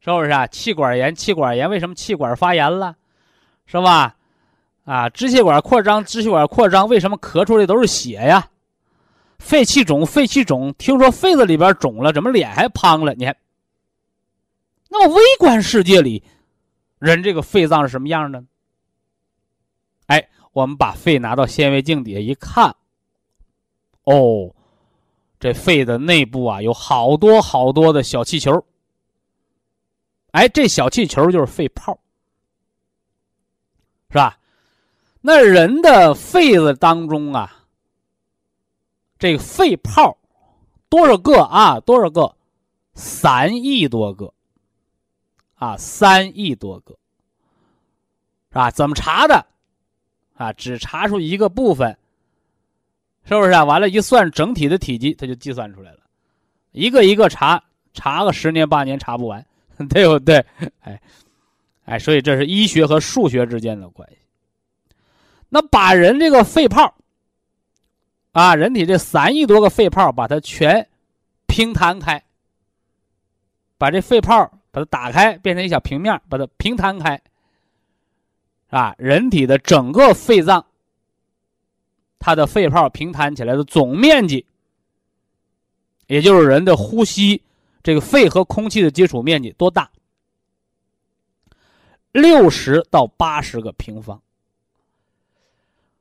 [0.00, 0.46] 是不是啊？
[0.46, 2.96] 气管炎，气管炎为什么气管发炎了？
[3.66, 4.16] 是吧？
[4.84, 8.48] 啊，支气管扩张，支气管扩张，为什么咳出来都是血呀？
[9.38, 13.14] 肺气肿，肺气肿，听说肺子里边肿了，怎么脸还胖了？
[13.14, 13.36] 你看。
[14.88, 16.22] 那么微观世界里，
[16.98, 18.42] 人这个肺脏是什么样的？
[20.06, 22.74] 哎，我们把肺拿到显微镜底下一看，
[24.04, 24.54] 哦，
[25.38, 28.64] 这肺的内部啊有好多好多的小气球。
[30.38, 31.98] 哎，这小气球就是肺泡，
[34.08, 34.38] 是吧？
[35.20, 37.64] 那人的肺子当中啊，
[39.18, 40.16] 这个肺泡
[40.88, 41.80] 多少个啊？
[41.80, 42.36] 多少个？
[42.94, 44.32] 三亿多个。
[45.56, 46.96] 啊，三亿多个，
[48.50, 48.70] 是吧？
[48.70, 49.44] 怎么查的？
[50.36, 51.98] 啊，只查出一个部分，
[53.24, 53.64] 是不是啊？
[53.64, 56.02] 完了，一算整体的体积，它就计算出来了。
[56.70, 57.60] 一个一个查，
[57.92, 59.44] 查个十年八年查不完，
[59.88, 60.44] 对不对？
[60.80, 61.00] 哎，
[61.84, 64.18] 哎，所以这是医学和数学之间的关系。
[65.48, 66.94] 那把人这个肺泡，
[68.32, 70.88] 啊，人体这三亿多个肺泡，把它全
[71.46, 72.22] 平摊开，
[73.76, 74.52] 把这肺泡。
[74.70, 77.18] 把它打开，变成一小平面，把它平摊开，
[78.68, 80.66] 啊，人体的整个肺脏，
[82.18, 84.44] 它的肺泡平摊起来的总面积，
[86.06, 87.42] 也就是人的呼吸
[87.88, 89.90] 这个肺和空气的接触面积多大？
[92.12, 94.20] 六十到八十个平方。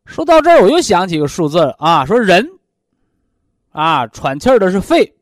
[0.05, 2.45] 说到这儿，我又想起个数字啊，说人，
[3.71, 5.15] 啊，喘气儿的是肺，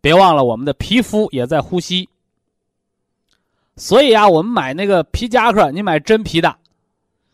[0.00, 2.08] 别忘了我们的皮肤也在呼吸。
[3.74, 6.56] 所以啊，我们买那个皮夹克，你买真皮的，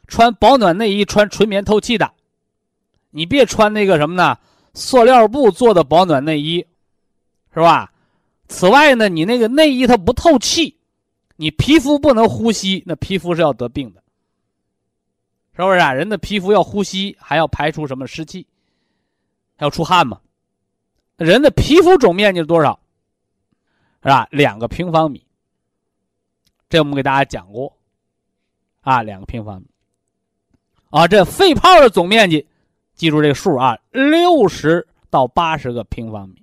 [0.06, 2.10] 穿保暖内衣，穿纯棉透气的，
[3.10, 4.38] 你别穿那个什么呢？
[4.72, 6.66] 塑料布做的保暖内衣，
[7.52, 7.92] 是吧？
[8.48, 10.76] 此外呢，你那个内衣它不透气，
[11.36, 14.02] 你皮肤不能呼吸，那皮肤是要得病的，
[15.54, 15.92] 是不是啊？
[15.92, 18.46] 人的皮肤要呼吸，还要排出什么湿气，
[19.56, 20.20] 还要出汗嘛？
[21.16, 22.80] 人的皮肤总面积是多少？
[24.02, 24.26] 是吧？
[24.30, 25.24] 两个平方米。
[26.70, 27.76] 这我们给大家讲过，
[28.80, 29.66] 啊，两个平方米，
[30.90, 32.46] 啊，这肺泡的总面积，
[32.94, 36.42] 记住这个数啊，六十到八十个平方米。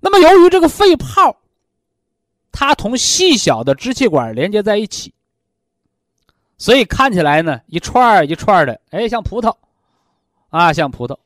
[0.00, 1.36] 那么，由于这个肺泡，
[2.50, 5.12] 它同细小的支气管连接在一起，
[6.58, 9.54] 所以看起来呢，一串一串的，哎，像葡萄，
[10.48, 11.16] 啊，像葡萄，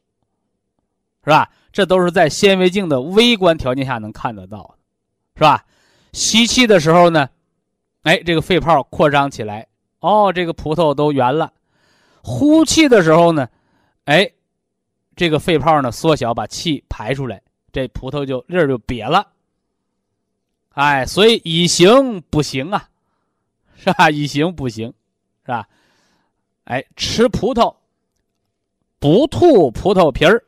[1.25, 1.51] 是吧？
[1.73, 4.75] 这都是在显微镜的微观条件下能看得到的，
[5.37, 5.65] 是吧？
[6.13, 7.29] 吸气的时候呢，
[8.03, 9.67] 哎，这个肺泡扩张起来，
[10.01, 11.53] 哦，这个葡萄都圆了。
[12.23, 13.49] 呼气的时候呢，
[14.05, 14.31] 哎，
[15.17, 17.43] 这个肺泡呢缩小，把气排出来，
[17.75, 19.33] 这葡萄就粒儿就瘪了。
[20.71, 22.89] 哎，所以以形补形啊，
[23.77, 24.11] 是吧？
[24.11, 24.95] 以形补形，
[25.43, 25.69] 是吧？
[26.65, 27.75] 哎，吃葡萄
[29.01, 30.39] 不吐葡萄皮儿，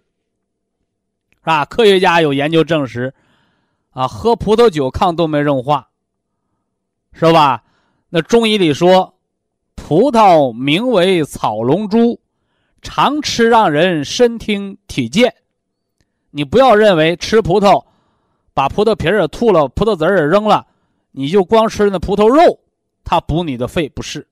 [1.31, 1.65] 是吧？
[1.65, 3.13] 科学家有研究证实。
[3.91, 5.89] 啊，喝葡萄酒抗动脉硬化，
[7.13, 7.65] 是吧？
[8.09, 9.19] 那中医里说，
[9.75, 12.21] 葡萄名为草龙珠，
[12.83, 15.35] 常吃让人身听体健。
[16.37, 17.83] 你不要认为吃葡萄，
[18.53, 20.67] 把葡萄皮儿也吐了，葡萄籽儿也扔了，
[21.11, 22.61] 你就光吃那葡萄肉，
[23.05, 24.29] 它补你的肺不是。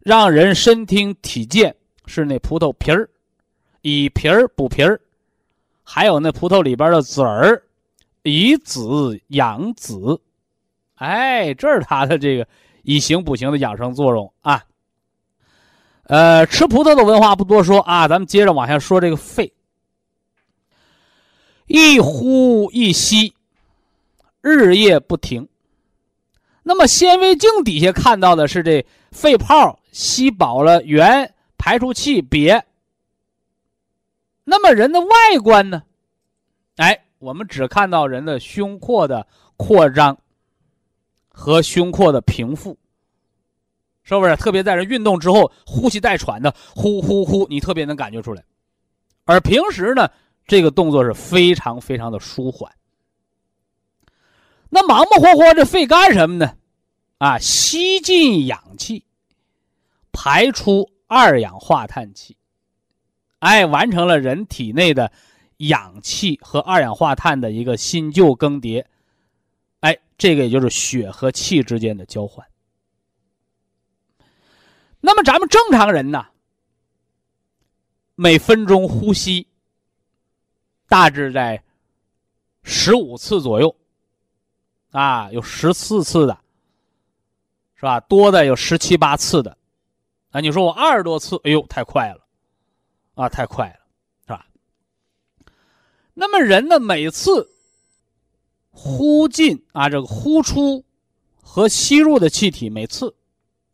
[0.00, 3.06] 让人身听体健是那葡萄皮儿，
[3.82, 4.98] 以皮儿补皮儿，
[5.84, 7.62] 还有那葡萄里边的籽儿。
[8.22, 10.18] 以子养子，
[10.94, 12.48] 哎，这是它的这个
[12.84, 14.62] 以形补形的养生作用啊。
[16.04, 19.52] 呃，吃葡萄的文化不多说啊，咱们接着往下说这个肺。
[21.66, 23.34] 一呼一吸，
[24.40, 25.48] 日夜不停。
[26.62, 32.62] 那么显微镜底下看到的是这肺泡吸饱了原，排出气瘪。
[34.44, 35.82] 那么人的外观呢？
[36.76, 40.18] 哎，我们只看到人的胸廓的扩张
[41.28, 42.76] 和胸廓的平复，
[44.02, 44.36] 是不是？
[44.36, 48.44] 特别在人运动之后，呼吸带喘的，呼呼呼，你特别能感觉出来。
[49.24, 50.10] 而平时呢，
[50.46, 52.72] 这个动作是非常非常的舒缓。
[54.68, 56.56] 那忙忙活活这肺干什么呢？
[57.18, 59.04] 啊，吸进氧气，
[60.12, 62.36] 排出二氧化碳气。
[63.38, 65.12] 哎，完成了人体内的
[65.58, 68.84] 氧气和二氧化碳的一个新旧更迭，
[69.80, 72.46] 哎，这个也就是血和气之间的交换。
[75.00, 76.24] 那么咱们正常人呢，
[78.14, 79.46] 每分钟呼吸
[80.92, 81.62] 大致在
[82.64, 83.74] 十五次左右，
[84.90, 86.38] 啊，有十四次的，
[87.76, 87.98] 是吧？
[88.00, 89.56] 多的有十七八次的，
[90.32, 92.20] 啊，你说我二十多次，哎呦，太快了。
[93.14, 93.80] 啊，太快了，
[94.26, 94.46] 是吧？
[96.12, 97.50] 那么人呢，每次
[98.70, 100.84] 呼进啊，这个呼出
[101.40, 103.14] 和吸入的气体，每次，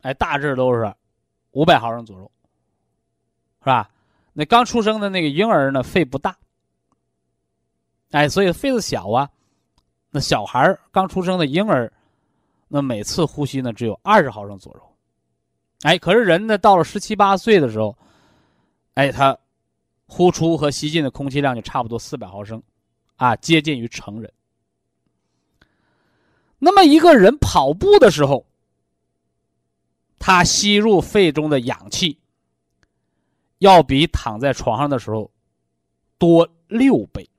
[0.03, 0.95] 哎，大致都是
[1.51, 2.31] 五百毫升左右，
[3.59, 3.91] 是吧？
[4.33, 6.37] 那刚出生的那个婴儿呢，肺不大，
[8.11, 9.29] 哎，所以肺子小啊。
[10.11, 11.93] 那小孩刚出生的婴儿，
[12.69, 14.97] 那每次呼吸呢，只有二十毫升左右，
[15.83, 17.97] 哎，可是人呢，到了十七八岁的时候。
[18.95, 19.39] 哎，他
[20.07, 22.61] 呼出和吸进的空气量就差不多四百毫升，
[23.15, 24.33] 啊，接近于成人。
[26.59, 28.45] 那么一个人跑步的时候，
[30.19, 32.19] 他吸入肺中的氧气，
[33.59, 35.31] 要比躺在床上的时候
[36.19, 37.31] 多六倍。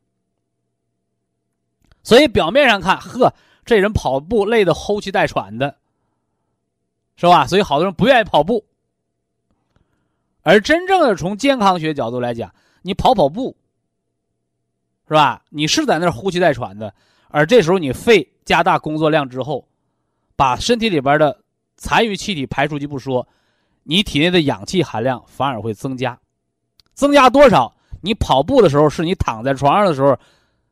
[2.04, 3.34] 所以表面上看，呵，
[3.66, 5.76] 这人跑步累得呼气带喘的，
[7.16, 7.46] 是吧？
[7.46, 8.66] 所以好多人不愿意跑步。
[10.42, 13.56] 而真正的从健康学角度来讲，你跑跑步，
[15.08, 15.44] 是吧？
[15.50, 16.94] 你是在那儿呼气带喘的，
[17.28, 19.68] 而这时候你肺加大工作量之后，
[20.36, 21.38] 把身体里边的
[21.76, 23.28] 残余气体排出去不说，
[23.84, 26.18] 你体内的氧气含量反而会增加，
[26.94, 27.76] 增加多少？
[28.02, 30.18] 你跑步的时候是你躺在床上的时候，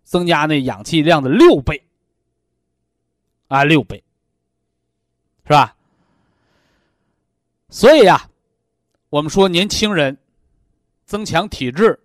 [0.08, 1.84] 增加那氧气量的六倍，
[3.50, 4.02] 啊，六倍，
[5.44, 5.76] 是吧？
[7.68, 8.30] 所以呀。
[9.10, 10.18] 我们说年轻人
[11.06, 11.98] 增强体质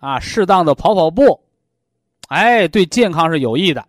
[0.00, 1.40] 啊，适当的跑跑步，
[2.26, 3.86] 哎，对健康是有益的，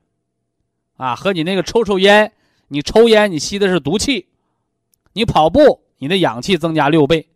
[0.95, 2.31] 啊，和你那个抽抽烟，
[2.67, 4.27] 你抽烟你吸的是毒气，
[5.13, 7.27] 你跑步你的氧气增加六倍，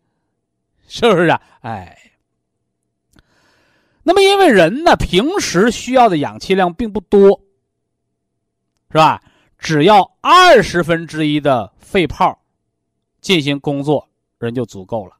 [0.86, 1.42] 是不是啊？
[1.62, 2.03] 哎，
[4.04, 7.40] 那么因为人呢平时需要的氧气量并不多，
[8.90, 9.20] 是吧？
[9.58, 12.38] 只要二十分之一的肺泡
[13.20, 14.06] 进行工作，
[14.38, 15.16] 人就足够了。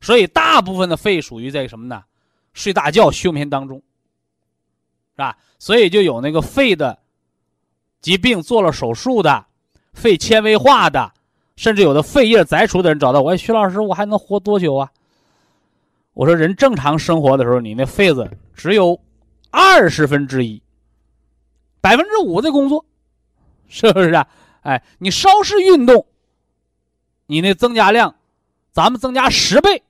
[0.00, 2.02] 所以，大部分的肺属于在什么呢？
[2.54, 5.38] 睡大觉、休眠当中，是吧？
[5.60, 6.98] 所以就有那个肺的
[8.00, 9.46] 疾病，做了手术的，
[9.92, 11.12] 肺纤维化的，
[11.54, 14.90] 甚至有的肺叶摘除的人找到我，徐老师，我还能活多久啊？
[16.14, 19.00] 我说，人正常生活的时候，你那肺子只有
[19.50, 20.62] 二十分之一，
[21.80, 22.84] 百分之五的工作，
[23.66, 24.28] 是不是啊？
[24.60, 26.06] 哎，你稍事运动，
[27.26, 28.14] 你那增加量，
[28.72, 29.82] 咱们增加十倍。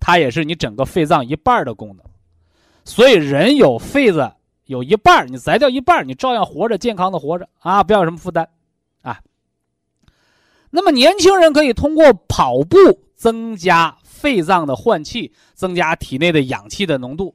[0.00, 2.06] 它也是你整个肺脏一半的功能，
[2.84, 4.32] 所以人有肺子
[4.66, 8.48] 有一半你摘掉一半你照样活着，健康的活着啊，不要什么负担，
[9.02, 9.20] 啊。
[10.70, 12.76] 那么年轻人可以通过跑步
[13.18, 17.34] 增加肺脏的换气，增加体内的氧气的浓度，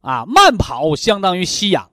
[0.00, 1.90] 啊，慢跑相当于吸氧，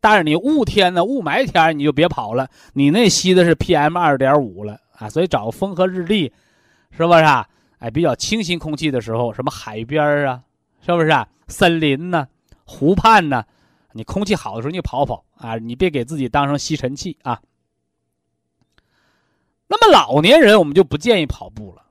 [0.00, 6.32] 但是你雾天呢，雾霾天你就别跑了，你那吸的是 PM 二点五了啊，所以找个风和日丽，
[6.90, 7.20] 是不是？
[7.20, 7.48] 啊？
[7.78, 10.42] 哎，比较清新空气的时候，什么海边啊，
[10.84, 11.28] 是不是啊？
[11.46, 12.26] 森林呢，
[12.64, 13.44] 湖畔呢，
[13.92, 17.40] 你空气好的时候你跑跑啊，你别给自己当成吸尘器啊。
[19.68, 21.83] 那么老年人我们就不建议跑步了，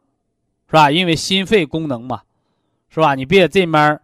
[0.74, 0.90] 是吧？
[0.90, 2.24] 因为心肺功能嘛，
[2.90, 3.14] 是吧？
[3.14, 4.02] 你别这面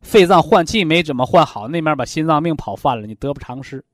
[0.00, 3.84] 肺脏换气没怎么换好，那面把心脏病跑犯了，你得不偿失。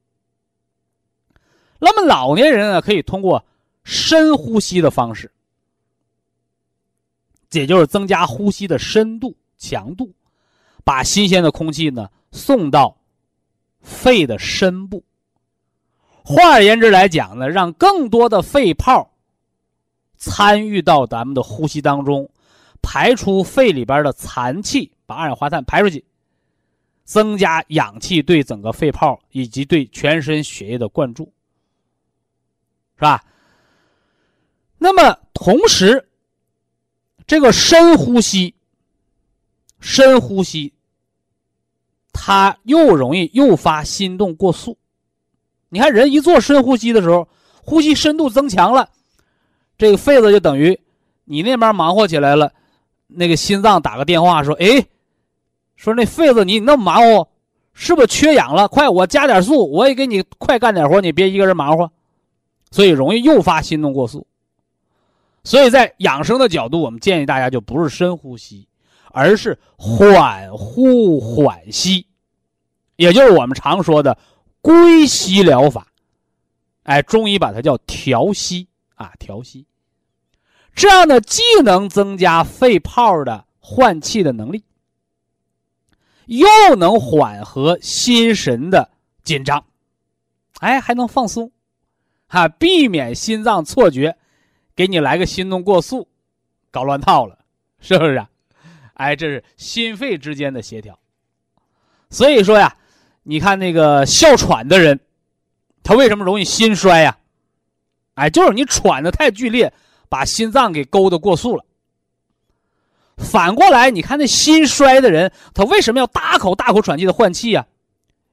[1.79, 3.43] 那么老年人呢，可以通过
[3.85, 5.33] 深呼吸的方式。
[7.53, 10.13] 也就是增加呼吸的深度、强度，
[10.85, 12.95] 把新鲜的空气呢送到
[13.81, 15.03] 肺的深部。
[16.23, 19.11] 换而言之来讲呢，让更多的肺泡
[20.19, 22.29] 参与到咱们的呼吸当中，
[22.83, 26.05] 排出肺里边的残气，把二氧化碳排出去。
[27.05, 31.25] 增加氧气对整个肺泡以及对全身血液的灌注，
[32.97, 33.25] 是吧？
[34.77, 36.07] 那么同时，
[37.27, 38.55] 这个深呼吸，
[39.81, 40.75] 深呼吸，
[42.13, 44.77] 它又容易诱发心动过速。
[45.71, 47.27] 你看，人一做深呼吸的时候，
[47.63, 48.91] 呼吸深度增强了，
[49.79, 50.79] 这个肺子就等于
[51.25, 52.53] 你那边忙活起来了，
[53.07, 54.85] 那个心脏打个电话说：“哎，
[55.77, 57.29] 说那肺子你那么忙活，
[57.73, 58.67] 是不是缺氧了？
[58.67, 61.91] 快，我加点速，我也给你快干点活，你别一个人忙活。”
[62.71, 64.27] 所以容易诱发心动过速。
[65.45, 68.69] 所以在养生的角度，我们建议大家就不是深呼吸，
[69.13, 72.05] 而是缓呼缓吸，
[72.97, 74.19] 也就是我们常说的
[74.61, 75.87] 归息疗法。
[76.83, 78.67] 哎，中医把它叫调息
[78.99, 79.67] 啊，调息。
[80.75, 84.63] 这样呢，既能增加肺泡的换气的能力，
[86.27, 86.47] 又
[86.77, 88.91] 能缓和心神的
[89.25, 89.65] 紧张，
[90.61, 91.51] 哎，还能放松，
[92.29, 94.17] 哈，避免心脏错觉。
[94.77, 96.07] 给你来个心动过速，
[96.71, 97.39] 搞乱套了，
[97.81, 98.15] 是不是？
[98.15, 98.31] 啊？
[98.95, 100.99] 哎，这是心肺之间的协调。
[102.11, 102.77] 所以说呀，
[103.25, 105.01] 你看那个哮喘的人，
[105.83, 107.19] 他为什么容易心衰呀？
[108.19, 109.73] 哎，就是你喘的太剧烈，
[110.09, 111.65] 把心脏给勾的过速了。
[113.17, 117.67] 反过来，你看那心衰的人，他为什么要大口大口喘气的换气呀？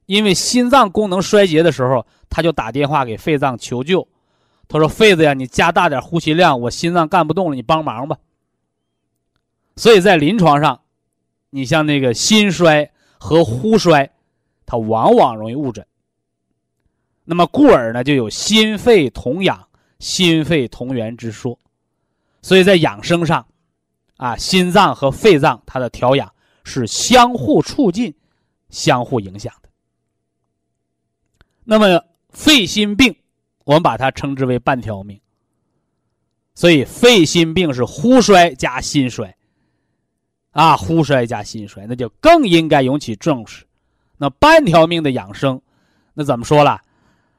[0.06, 4.06] 因为心脏功能衰竭的时候，他就打电话给肺脏求救。
[4.68, 8.16] 他说：“肺子呀，你加大点呼吸量，我心脏干不动了，你帮忙吧。”
[9.76, 10.80] 所以在临床上，
[11.50, 14.10] 你像那个心衰和呼衰，
[14.64, 15.86] 它往往容易误诊。
[17.24, 19.68] 那么故而呢，就有心肺同养、
[19.98, 21.58] 心肺同源之说。
[22.42, 23.46] 所以在养生上，
[24.16, 26.32] 啊，心脏和肺脏它的调养
[26.64, 28.14] 是相互促进、
[28.70, 29.68] 相互影响的。
[31.64, 33.14] 那么肺心病。
[33.64, 35.20] 我们把它称之为半条命，
[36.54, 39.36] 所以肺心病是呼衰加心衰，
[40.52, 43.66] 啊，呼衰加心衰，那就更应该引起重视。
[44.18, 45.60] 那半条命的养生，
[46.14, 46.80] 那怎么说了？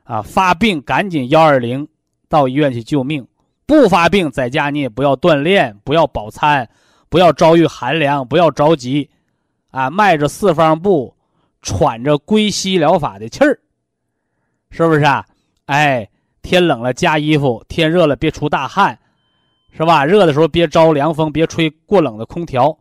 [0.04, 1.88] 啊，发病赶紧幺二零
[2.30, 3.28] 到医院去救命，
[3.66, 6.70] 不发病在家你也不要锻炼，不要饱餐，
[7.10, 9.10] 不要遭遇寒凉，不要着急，
[9.72, 11.16] 啊，迈着四方步，
[11.62, 13.60] 喘着归西疗法的气儿，
[14.70, 15.26] 是不是啊？
[15.66, 16.10] 哎。
[16.44, 18.98] 天冷了加衣服，天热了别出大汗，
[19.74, 20.06] 是吧？
[20.06, 22.80] 热的时候别招凉风，别吹过冷的空调，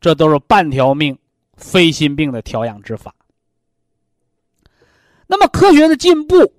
[0.00, 1.18] 这都是半条命、
[1.58, 3.14] 非心病的调养之法。
[5.26, 6.54] 那么科学的进步，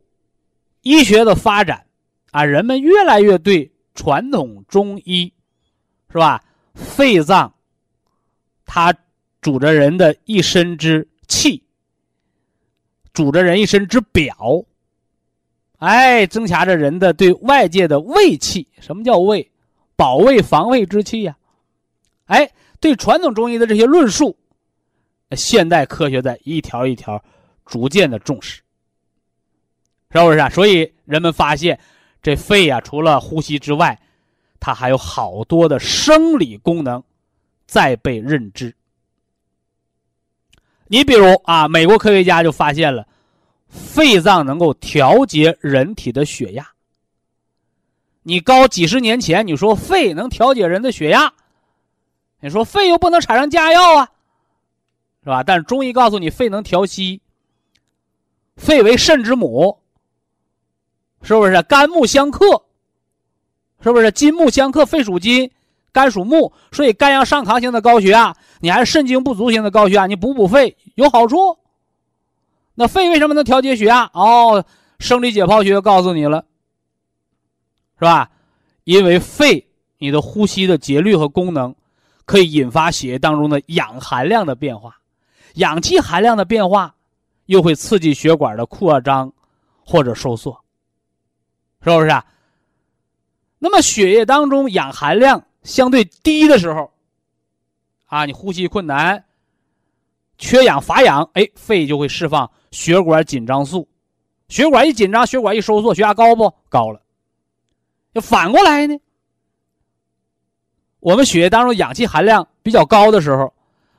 [0.84, 1.88] 医学的发展，
[2.32, 5.32] 啊，人们越来越对传统中医，
[6.10, 6.44] 是吧？
[6.74, 7.54] 肺脏，
[8.66, 8.94] 它
[9.42, 11.64] 主着人的一身之气，
[13.14, 14.66] 主着人一身之表。
[15.78, 18.68] 哎，增强着人的对外界的卫气。
[18.80, 19.52] 什么叫卫？
[19.96, 21.36] 保卫、防卫之气呀。
[22.26, 24.38] 哎，对传统中医的这些论述，
[25.32, 27.22] 现代科学在一条一条
[27.66, 28.62] 逐渐的重视，
[30.12, 30.50] 是不是啊？
[30.50, 31.80] 所以人们发现，
[32.22, 34.00] 这肺呀，除了呼吸之外，
[34.60, 37.04] 它还有好多的生理功能
[37.66, 38.76] 在被认知。
[40.88, 43.08] 你比如啊，美国科学家就发现了。
[43.70, 46.68] 肺脏能够调节人体的血压。
[48.22, 51.34] 你高几十年前，你说肺能调节人的血压，
[52.42, 54.12] 你说肺又不能产生降压药啊，
[55.24, 55.42] 是吧？
[55.42, 57.22] 但是中医告诉你，肺能调息。
[58.58, 59.81] 肺为肾之母，
[61.22, 61.62] 是不是？
[61.64, 62.64] 肝木相克，
[63.82, 64.12] 是不是？
[64.12, 65.52] 金木相克，肺属金，
[65.92, 71.58] 肝属木，所以肝阳上亢型的高血压，你还是肾精不足型的高血压，你补补肺有好处。
[72.74, 74.10] 那肺为什么能调节血压？
[74.14, 74.66] 哦，
[75.00, 76.46] 生理解剖学告诉你了，
[78.00, 78.30] 是吧？
[78.84, 79.68] 因为肺
[80.00, 81.76] 你的呼吸的节律和功能，
[82.26, 84.96] 可以引发血液当中的氧含量的变化，
[85.56, 86.96] 氧气含量的变化，
[87.46, 89.32] 又会刺激血管的扩张
[89.86, 90.58] 或者收缩，
[91.84, 92.26] 是不是啊？
[93.60, 96.92] 那么血液当中氧含量相对低的时候，
[98.06, 99.24] 啊，你呼吸困难，
[100.38, 102.50] 缺氧乏氧，哎，肺就会释放。
[102.72, 103.88] 血管紧张素，
[104.48, 107.02] 血管一紧张，血管一收缩，血压高不高了？
[108.14, 108.98] 要反过来呢？
[111.02, 113.54] 我们血液当中氧气含量比较高的时候，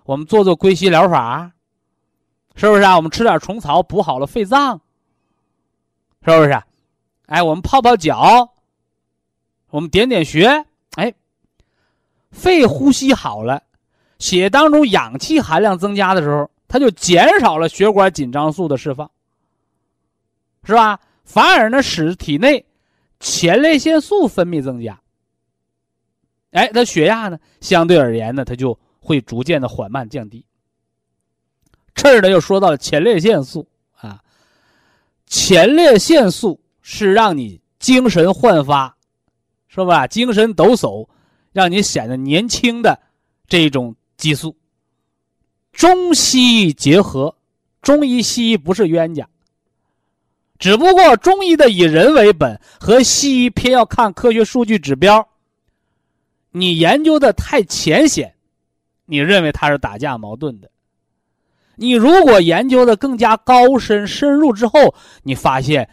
[0.04, 1.52] 我们做做归西疗法，
[2.54, 2.96] 是不是啊？
[2.96, 4.80] 我们吃点虫草补好了肺脏，
[6.24, 6.62] 是不是？
[7.32, 8.52] 哎，我们泡泡脚，
[9.70, 10.66] 我们点点穴，
[10.96, 11.14] 哎，
[12.30, 13.62] 肺呼吸好了，
[14.18, 16.50] 血当中氧气含量增加的时候。
[16.68, 19.10] 它就减少了血管紧张素的释放，
[20.64, 20.98] 是吧？
[21.22, 22.64] 反而呢，使体内
[23.20, 24.98] 前列腺素分泌增加。
[26.52, 30.42] 哎，那血压呢，相对而言呢，它就会逐渐的缓慢降低。
[31.94, 33.68] 这儿呢，又说到了前列腺素
[34.00, 34.22] 啊，
[35.26, 38.96] 前列腺素是让你精神焕发，
[39.68, 40.06] 是吧？
[40.06, 41.08] 精神抖擞，
[41.52, 43.00] 让你显得年轻的
[43.48, 44.56] 这种激素。
[45.72, 47.34] 中西医结合，
[47.80, 49.26] 中医西医不是冤家，
[50.58, 55.26] 只不过中医的以人为本，和西医偏要看科学数据指标。
[56.50, 58.34] 你研究的太浅显，
[59.06, 60.70] 你认为它是打架矛盾的。
[61.76, 65.88] 你如果研究的更加高深深入之后，你发现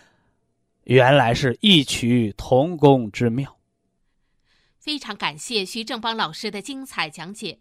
[0.90, 3.58] 原来是异曲同工之妙。
[4.80, 7.60] 非常感谢徐正邦老师的精彩讲解。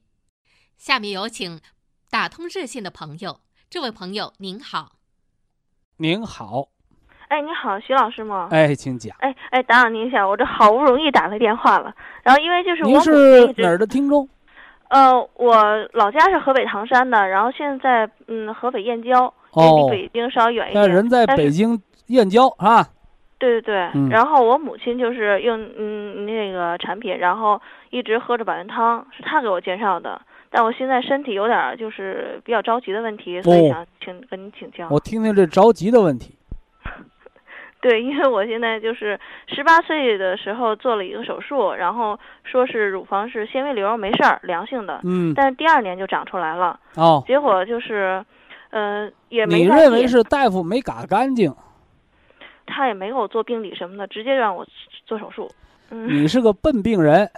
[0.79, 1.61] 下面有请
[2.09, 4.93] 打通热线的朋友，这位朋友您好。
[5.99, 6.69] 您好，
[7.29, 8.49] 哎，你好，徐老师吗？
[8.51, 9.15] 哎，请讲。
[9.21, 14.27] 哎哎，打扰您一下，我这好不容易打来电话了，然后因为就是我是哪儿的听众？
[14.89, 20.83] 呃，我老家是河北唐山的，然后现在嗯河北燕郊，因为哦离北京稍微远一点。
[20.83, 22.89] 那人在北京燕郊啊。
[23.39, 27.61] 对对对，嗯然后我母亲就是用嗯那个产品，然后
[27.91, 30.21] 一直喝着保元汤，是她给我介绍的。
[30.51, 34.89] 但我现在身体有点儿就是比较着急的问题，所以哦想请跟您请教。
[34.91, 36.35] 我听听这着急的问题。
[37.81, 45.01] 对，因为我现在就是十八岁的时候做了一个手术，然后说是乳房是纤维瘤，没事儿，良性的。
[45.05, 48.25] 嗯，但是第二年就长出来了，哦，结果就是，
[48.71, 51.55] 呃，也没你认为是大夫没嘎干净？
[52.69, 54.67] 他也没给我做病理什么的，直接让我
[55.07, 55.51] 做手术。
[55.91, 57.31] 嗯，你是个笨病人。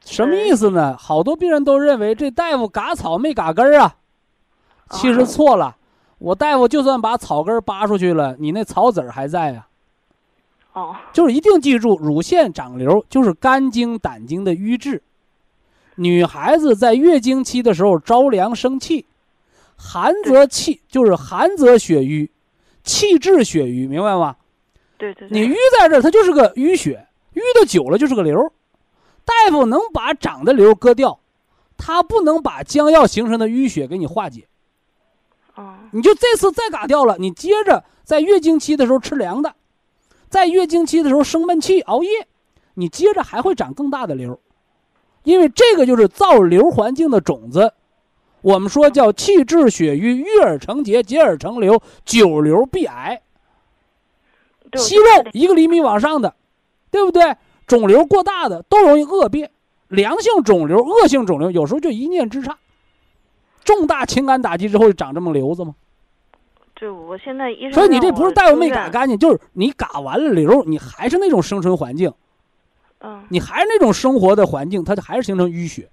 [0.00, 0.96] 什么意思呢？
[0.96, 3.96] 好多病人都认为这大夫嘎草没嘎根儿啊，
[4.90, 5.76] 其实哦错了。
[6.18, 9.66] 我大夫就算把草根儿拔出去了，你那草籽儿还在呀、
[10.72, 15.02] 哦，就是一定记住，乳腺长瘤就是肝经、胆经的瘀滞。
[15.96, 19.06] 女孩子在月经期的时候着凉生气，
[19.76, 22.30] 寒则气就是寒则血瘀，
[22.86, 24.36] 气滞血瘀，明白吗？
[24.96, 28.50] 对对对，你淤在这儿，它就是个淤血，淤的久了就是个瘤。
[29.26, 31.18] 大夫能把长的瘤割掉，
[31.76, 34.46] 他不能把将要形成的淤血给你化解。
[35.56, 39.54] 哦，你就这次再嘎掉了，你接着在月经期的时候吃凉的，
[40.30, 42.28] 在月经期的时候生闷气、熬夜，
[42.74, 44.38] 你接着还会长更大的瘤，
[45.24, 47.74] 因为这个就是造瘤环境的种子。
[48.46, 53.20] 我们说叫气滞血瘀，瘀而成结，结而成瘤，久瘤必癌。
[54.76, 56.32] 息肉一个厘米往上的，
[56.92, 57.34] 对不对？
[57.66, 59.50] 肿瘤过大的都容易恶变，
[59.88, 62.56] 良性肿瘤、恶性肿瘤有时候就一念之差，
[63.64, 65.74] 重大情感打击之后就长这么瘤子吗？
[66.74, 72.12] 对，我现在医生所以你这不是大夫没嘎干净，就是你嘎完了瘤，你还是那种生存环境，
[73.00, 75.88] 嗯，你还是那种生活的环境，它就还是形成淤血。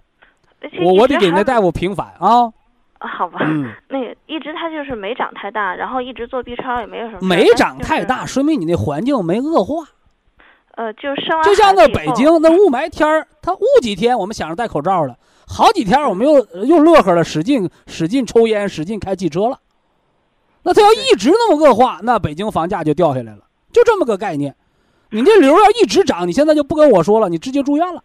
[0.84, 2.52] 我我得给那大夫平反啊，
[3.00, 9.86] 啊好吧，嗯， 那个一直他就是没长太大，然后一直做 B 超也没有什么没但就是长太大，说明你那环境没恶化。
[10.76, 15.16] 呃，就是生完就像那北京那雾霾天儿，它雾几天，我们想着戴口罩了，
[15.48, 19.60] 好几天我们又又乐呵了，使劲使劲抽烟，使劲开汽车了。
[20.64, 23.40] 那它要一直那么恶化，那北京房价就掉下来了，
[23.72, 24.56] 就这么个概念。
[25.12, 28.04] 你这瘤要一直长，你现在就不跟我说了，你直接住院了。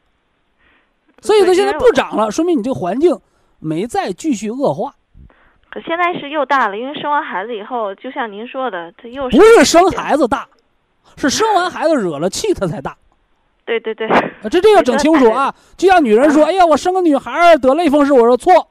[1.21, 3.19] 所以它现在不长了，说明你这个环境
[3.59, 4.95] 没再继续恶化。
[5.71, 10.49] 可现在是又大了，因为生完孩子以后，就像您说的，他又不是生孩子大，
[11.17, 12.97] 是生完孩子惹了气，它才大。
[13.67, 15.55] 对对对，啊这这要整清楚啊！
[15.77, 18.69] 就像女人说：“哎呀，我生个女孩儿得类风湿。”我说错，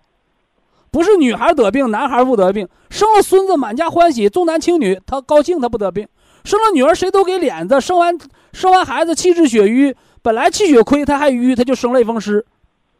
[0.90, 2.68] 不是女孩得病，男孩不得病。
[2.90, 6.08] 生了孙子满家欢喜，重男轻女，他高兴他不得病。
[6.44, 8.18] 生了女儿谁都给脸子，生完
[8.54, 9.96] 生完孩子气滞血瘀，
[10.28, 12.46] 本来气血亏他还瘀，他就生类风湿，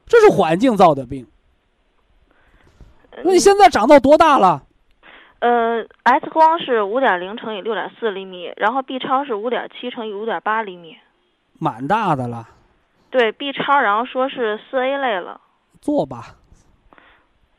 [0.06, 1.28] 这是环境造的病。
[3.22, 4.64] 那你现在长到多大了？
[5.40, 10.96] 呃，X 光是五点零乘以六点四厘米，然后 B 超是五点七乘以五点八厘米。
[11.60, 12.48] 蛮大的了，
[13.10, 15.42] 对 B 超，然后说是四 A 类了，
[15.82, 16.38] 做吧，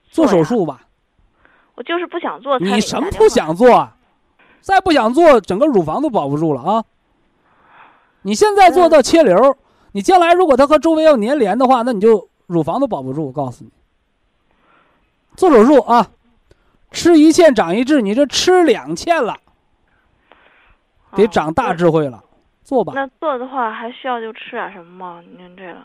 [0.09, 0.81] 做手术吧。
[1.75, 2.59] 我就是不想做。
[2.59, 3.29] 你什么不？
[3.29, 3.95] 想做啊？
[4.62, 6.85] 再不想做，整个乳房都保不住了啊！
[8.29, 9.57] 你现在做到切瘤，
[9.93, 13.24] 你将来如果它和周围要粘连的话，那你就乳房都保不住。
[13.24, 13.70] 我告诉你，
[15.35, 16.11] 做手术啊，
[16.91, 19.35] 吃一堑长一智，你这吃两堑了，
[21.12, 22.22] 得哦长大智慧了。
[22.62, 25.22] 做吧，那做的话还需要就吃点什么吗？
[25.39, 25.79] 您这个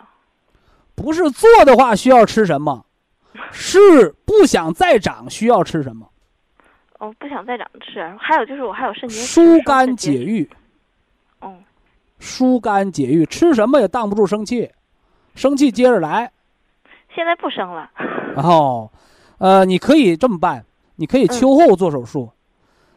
[0.94, 2.86] 不是做的话需要吃什么，
[3.54, 6.10] 是不想再长，需要吃什么？
[7.00, 8.06] 哦，不想再长吃。
[8.20, 9.28] 还有就是我还有肾结石。
[9.28, 10.50] 疏肝解郁。
[11.40, 11.56] 哦。
[12.24, 14.72] 疏肝解郁，吃什么也挡不住生气，
[15.36, 16.32] 生气接着来。
[17.14, 17.90] 现在不生了。
[18.38, 18.90] 哦，
[19.40, 20.64] 呃，你可以这么办，
[20.96, 22.30] 你可以秋后做手术。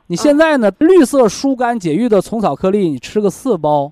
[0.06, 0.70] 你现在呢？
[0.78, 3.90] 绿色疏肝解郁的虫草颗粒，你吃个四包；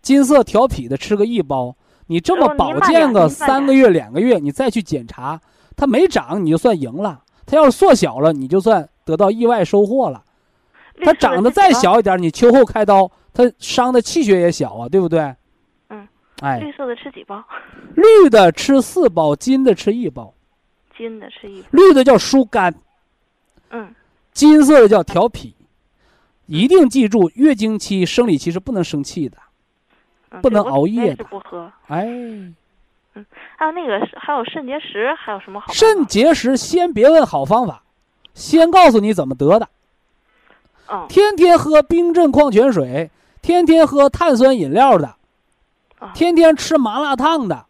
[0.00, 1.74] 金色调脾的吃个一包。
[2.06, 5.40] 你这么保健个三个月、两个月，你再去检查，
[5.76, 10.22] 它没长，你就算赢了；它要是缩小了，你就算得到意外收获了。
[11.02, 15.32] 它长得再小一点，你秋后开刀，它伤的气血也小啊，对不对？
[15.90, 16.08] 嗯。
[16.40, 16.58] 哎。
[16.58, 17.40] 绿色的吃几包？
[17.94, 20.34] 绿的吃四包，金的吃一包。
[20.96, 21.62] 金的吃一。
[21.70, 22.74] 绿的叫疏肝。
[23.70, 23.94] 嗯。
[24.32, 25.54] 金色的叫调脾，
[26.46, 29.36] 一定记住，月经期、生理期是不能生气的，
[30.42, 31.22] 不能熬夜的。
[31.22, 31.70] 不喝。
[31.86, 32.54] 哎，嗯，
[33.56, 35.72] 还有那个，还有肾结石，还有什么好？
[35.72, 37.84] 肾结石先别问好方法，
[38.34, 39.68] 先告诉你怎么得的。
[40.88, 41.06] 嗯。
[41.08, 43.08] 天天喝冰镇矿泉水，
[43.42, 45.14] 天天喝碳酸饮料的，
[46.14, 47.66] 天天吃麻辣烫的，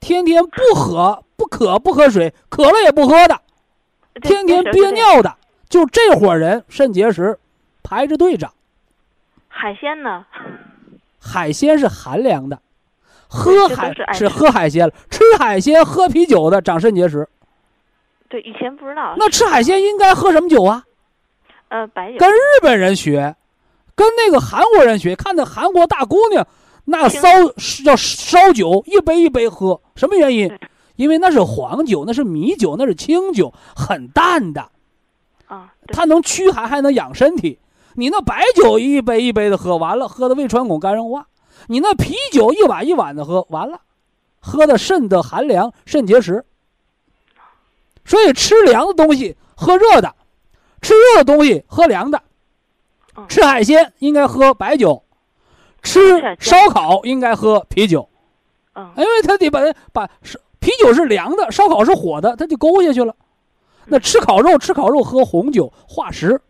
[0.00, 3.40] 天天不喝不渴不喝水，渴了也不喝的，
[4.22, 5.36] 天天憋尿的。
[5.68, 7.38] 就这伙人肾结石，
[7.82, 8.52] 排着队长。
[9.48, 10.26] 海鲜呢？
[11.18, 12.60] 海鲜是寒凉的，
[13.28, 17.28] 喝海是喝海鲜了，吃海鲜喝啤酒的长肾结石。
[18.28, 19.14] 对，以前不知道。
[19.16, 20.84] 那吃海鲜应该喝什么酒啊？
[21.68, 22.18] 呃，白酒。
[22.18, 23.34] 跟日本人学，
[23.94, 26.46] 跟那个韩国人学，看那韩国大姑娘
[26.84, 27.28] 那烧
[27.84, 30.50] 叫烧酒，一杯一杯喝，什么原因？
[30.96, 34.68] 因为那是黄酒，那是米酒，那是清酒，很淡的。
[35.46, 37.58] 啊它能驱寒，还能养身体。
[37.94, 41.22] 你那白酒一杯一杯的喝完了，喝的胃穿孔、肝硬化；
[41.66, 43.80] 你那啤酒一碗一碗的喝完了，
[44.40, 46.44] 喝的肾的寒凉、肾结石。
[48.04, 50.14] 所以吃凉的东西喝热的，
[50.80, 52.22] 吃热的东西喝凉的。
[53.28, 55.02] 吃海鲜应该喝白酒，
[55.82, 56.00] 吃
[56.38, 58.08] 烧烤应该喝啤酒。
[58.96, 59.60] 因为他得把
[59.92, 60.10] 把
[60.58, 63.14] 啤酒是凉的，烧烤是火的，他就勾下去了。
[63.86, 66.40] 那吃烤肉，吃烤肉喝红酒化食，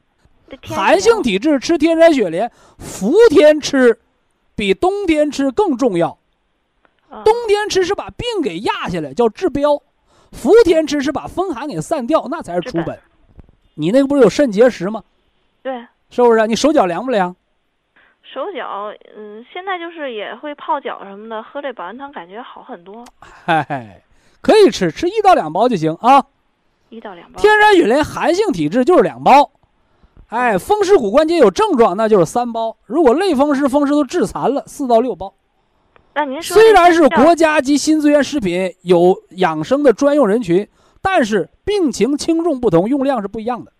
[0.62, 3.98] 寒性体质吃天山雪莲，伏天吃，
[4.54, 6.18] 比冬天吃更重要。
[7.24, 9.82] 冬天吃是把病给压下来，叫治标；
[10.30, 12.98] 伏天吃是把风寒给散掉，那才是出本。
[13.74, 15.02] 你那个不是有肾结石吗？
[15.62, 16.46] 对，是不是？
[16.46, 17.34] 你手脚凉不凉？
[18.22, 23.02] 手脚，嗯，现在就是也会泡脚什么的，喝这保元汤感觉好很多。
[23.18, 24.02] 嗨，
[24.42, 26.22] 可以吃，吃一到两包就行啊。
[26.90, 29.52] 一到两包，天然雨莲寒性体质就是两包，
[30.28, 32.76] 哎，风湿骨关节有症状那就是三包。
[32.84, 35.32] 如果类风湿、风湿都致残了，四到六包。
[36.14, 40.68] 那您说，虽然是国家级新资源食品，有养生的专用人群，
[41.00, 43.72] 但是病情轻重不同，用量是不一样的。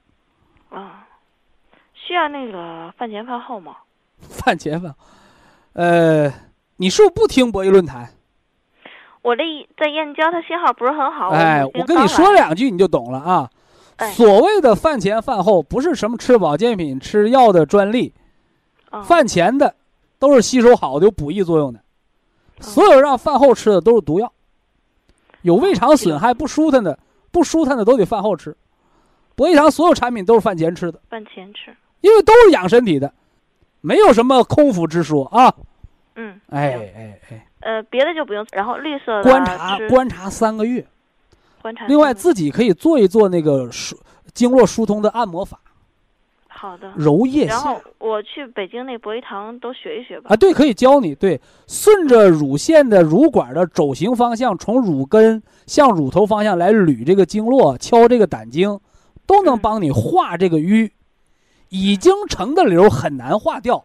[2.02, 3.76] 啊，需要那个饭前饭后吗？
[4.20, 4.94] 饭前饭，
[5.74, 6.32] 呃，
[6.76, 8.08] 你是不是不听博弈论坛？
[9.22, 9.42] 我这
[9.76, 11.28] 在燕郊，它信号不是很好。
[11.28, 13.50] 哎，我跟你说两句你就懂了啊。
[14.14, 18.12] 所谓的饭前饭后，不是什么吃保健品、吃药的专利。
[19.04, 19.74] 饭前的
[20.18, 21.80] 都是吸收好的、有补益作用的。
[22.60, 24.32] 所有让饭后吃的都是毒药。
[25.42, 26.98] 有胃肠损害、不舒坦的、
[27.30, 28.56] 不舒坦的都得饭后吃。
[29.34, 31.00] 博益堂所有产品都是饭前吃的。
[31.08, 33.12] 饭前吃，因为都是养身体的，
[33.80, 35.54] 没有什么空腹之说啊。
[36.16, 36.38] 嗯。
[36.50, 37.46] 哎哎哎。
[37.60, 38.44] 呃，别的就不用。
[38.52, 40.84] 然后绿色观察观察三个月，
[41.62, 41.86] 观察。
[41.86, 43.96] 另外自己可以做一做那个疏
[44.34, 45.60] 经络疏通的按摩法。
[46.48, 46.92] 好的。
[46.96, 47.54] 揉腋下。
[47.54, 50.30] 然后我去北京那博医堂都学一学吧。
[50.30, 51.14] 啊，对，可以教你。
[51.14, 58.80] 对，顺着乳腺的乳管的肘形方向，从乳根向乳头方向来捋这个经络，敲这个胆经，
[59.24, 60.90] 都能帮你化这个瘀。
[61.72, 63.82] 已经成的瘤很难化掉，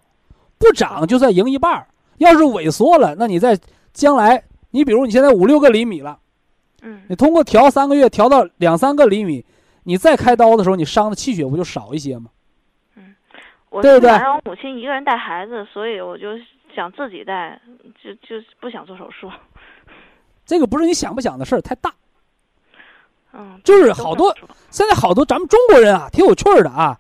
[0.58, 1.88] 不长就算赢一半儿。
[2.18, 3.58] 要是萎缩了，那你在
[3.94, 6.20] 将来，你比如你现在五六个厘米了，
[6.82, 9.46] 嗯，你通过调三个月调到两三个厘米，
[9.84, 12.30] 你再开刀的时候，你伤的气血不就少一些吗？
[12.98, 13.16] 嗯，
[13.70, 14.10] 我对不对？
[14.10, 16.38] 让我母亲一个人带孩子，所以我就
[16.76, 17.58] 想自己带，
[18.04, 19.32] 就就不想做手术。
[20.46, 21.94] 这个不是你想不想的事儿，太大。
[23.32, 24.36] 嗯，就是好多
[24.72, 27.00] 现在好多咱们中国人啊，挺有趣儿的啊。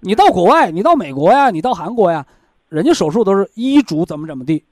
[0.00, 2.26] 你到国外，你到美国呀，你到韩国呀。
[2.68, 4.62] 人家手术都是医嘱怎么怎么地，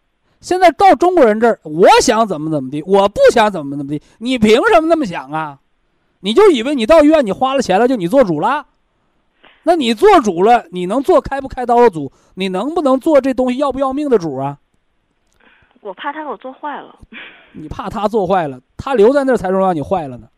[0.42, 5.58] 现在到中国人这儿，我想怎么怎么地，我不想怎么怎么地，你凭什么那么想啊？
[6.20, 8.66] 你就以为你到医院你花了钱了就你做主了？
[9.62, 12.12] 那你做主了，你能做开不开刀的主？
[12.34, 14.58] 你能不能做这东西要不要命的主啊？
[15.80, 16.94] 我怕他给我做坏了。
[17.52, 20.28] 你怕他做坏了，他留在那儿才说让你坏了呢。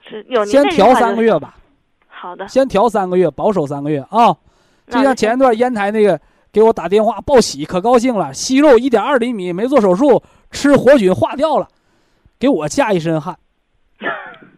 [0.00, 1.56] 是先调三个月吧，
[2.24, 4.34] 好的，先调三个月，保守三个月啊。
[4.88, 6.18] 就像前一段烟台那个
[6.50, 11.68] 给我打电话报喜，可高兴了，息肉一点二厘米，没做手术，吃活菌化掉了，
[12.38, 13.36] 给我吓一身汗。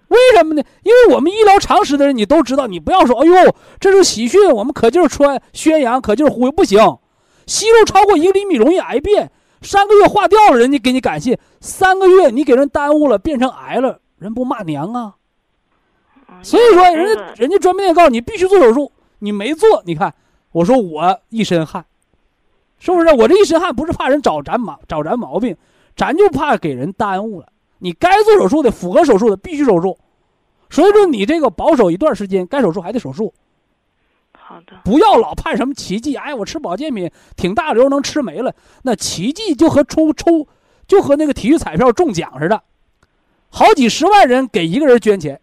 [0.07, 0.63] 为什么呢？
[0.85, 6.79] 因为我们医疗常识的人，你都知道，你不要说，哎呦，这是喜讯，我们可劲儿穿宣扬，可劲儿忽悠，不行。
[7.47, 15.15] 息肉超过一个厘米容易癌变，三个月化掉了，人家给你感谢，三个月你给人耽误了，变成癌了，人不骂娘啊？
[16.29, 20.15] 嗯所以说，人这个家人家专卖店告诉你必须做手术，你没做，你看，
[20.53, 21.85] 我说我一身汗，
[22.79, 23.15] 是不是？
[23.15, 25.57] 我这一身汗不是怕人找咱毛找咱毛病，
[25.97, 27.49] 咱就怕给人耽误了。
[27.79, 29.99] 你该做手术的，符合手术的必须手术。
[30.69, 33.33] 所以说，你这个保守一段时间，该手术还得手术，
[34.33, 36.17] 好的，不要老盼什么奇迹。
[36.17, 40.47] 哎，我吃保健品挺大流能吃没了，那奇迹就和抽抽
[40.89, 42.63] 就和那个体育彩票中奖似的，
[43.49, 45.41] 好几十万人给一个人捐钱，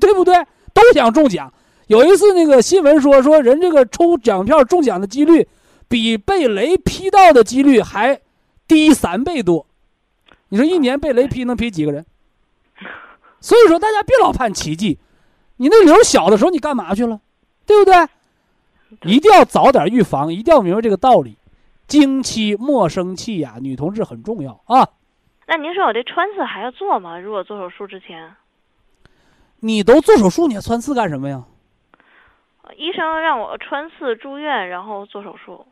[0.00, 0.34] 对不对？
[0.74, 1.52] 都想中奖。
[1.88, 5.46] 有一次那个新闻说，说人这个抽奖票中奖的几率，
[5.88, 8.20] 比被雷劈到的几率还
[8.66, 9.66] 低三倍多。
[10.48, 12.06] 你说一年被雷劈能劈几个人？
[13.40, 14.98] 所以说大家别老盼奇迹，
[15.56, 17.20] 你那瘤小的时候你干嘛去了？
[17.66, 18.08] 对不对？
[19.02, 21.36] 一定要早点预防，一定要明白这个道理。
[21.86, 24.88] 经期莫生气呀、女同志很重要啊。
[25.46, 27.18] 那您说我这穿刺还要做吗？
[27.18, 28.32] 如果做手术之前，
[29.64, 31.44] 你都做手术，你还穿刺干什么呀？
[32.62, 35.64] 呃医生让我穿刺住院，然后做手术。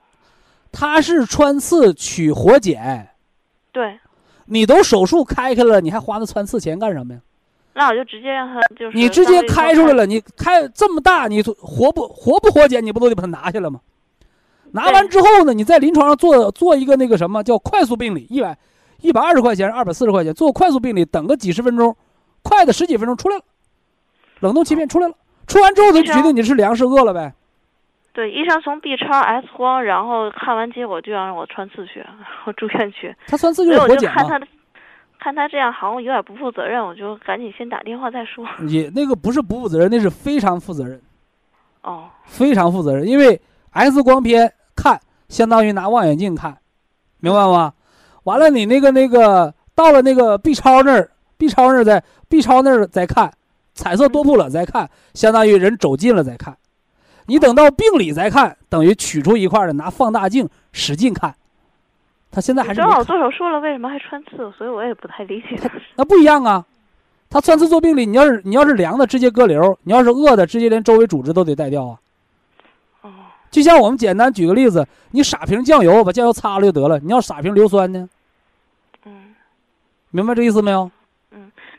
[0.71, 3.09] 他是穿刺取活检，
[3.73, 3.99] 对，
[4.45, 7.21] 你都手术开开了，你还花那穿刺钱干什么呀？
[7.73, 13.81] 那我就直接让他就是你直接开出来了，你开这么大，你活不活不活检，你不都得把它拿下来吗？
[14.73, 18.57] 拿完之后呢，你在临床上做做一个那个什么叫快速病理，一百
[19.01, 21.97] 一百二十块钱，二百四十块钱，做快速病理，等个几十分钟，
[22.43, 23.43] 快的十几分钟出来了，
[24.41, 25.15] 冷冻切片出来了，
[25.47, 27.33] 出完之后他就决定你是粮食饿了呗。
[28.13, 32.05] 对，医生从 B 超、X 光，然后看完结果就要让我穿刺去，
[32.45, 33.15] 我住院去。
[33.29, 34.47] 他穿刺就是活检嘛，就看他的，
[35.21, 38.45] 看他这样好像有点不负责任，我就赶紧先打电话再说。
[38.59, 41.01] 你那个不是不负责任，那是非常负责任，
[41.83, 46.59] 哦，非常负责任，因为 X 光片看相当于拿望远镜看，
[47.21, 47.73] 明白吗？
[48.25, 53.33] 完了，你那个那个到了那个 B 超那儿，B 超那儿再 B 超那儿再看，
[53.81, 56.55] 彩色多普勒再看，相当于人走近了再看。
[57.25, 61.35] 你等到病理再看，等于取出一块儿的，拿放大镜使劲看。
[62.31, 64.53] 他现在还是正好做手术了，为什么还穿刺？
[64.59, 65.59] 所以我也不太理解。
[65.97, 66.67] 那不一样啊。
[67.31, 71.99] 他穿刺做病理，你要是你要是凉的，直接割瘤；你要是饿的，直接连周围组织都得带掉啊。
[73.01, 73.11] 哦，
[73.51, 76.99] 就像我们简单举个例子，你撒瓶酱油，把酱油擦了就得了。
[76.99, 78.07] 你要撒瓶硫酸呢，
[79.07, 79.35] 嗯，
[80.11, 80.91] 明白这意思没有？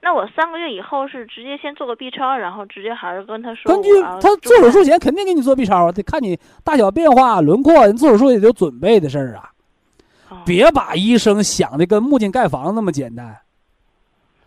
[0.04, 3.90] 那我三个月以后是直接先做个 B 超，然后直接还是跟他说根据
[4.20, 7.86] 他做手术前肯定给你做 B 超啊，得看你大小变化、轮廓。
[7.86, 9.52] 人做手术也得有准备的事儿啊，
[10.30, 13.38] 哦别把医生想的跟木匠盖房那么简单。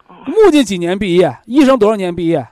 [0.08, 2.44] 哦木匠几年毕业，医生多少年毕业？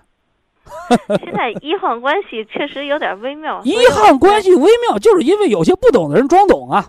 [1.25, 3.61] 现在医患关系确实有点微妙。
[3.65, 6.87] 医患关系微妙，就是因为有些不懂的人装懂啊。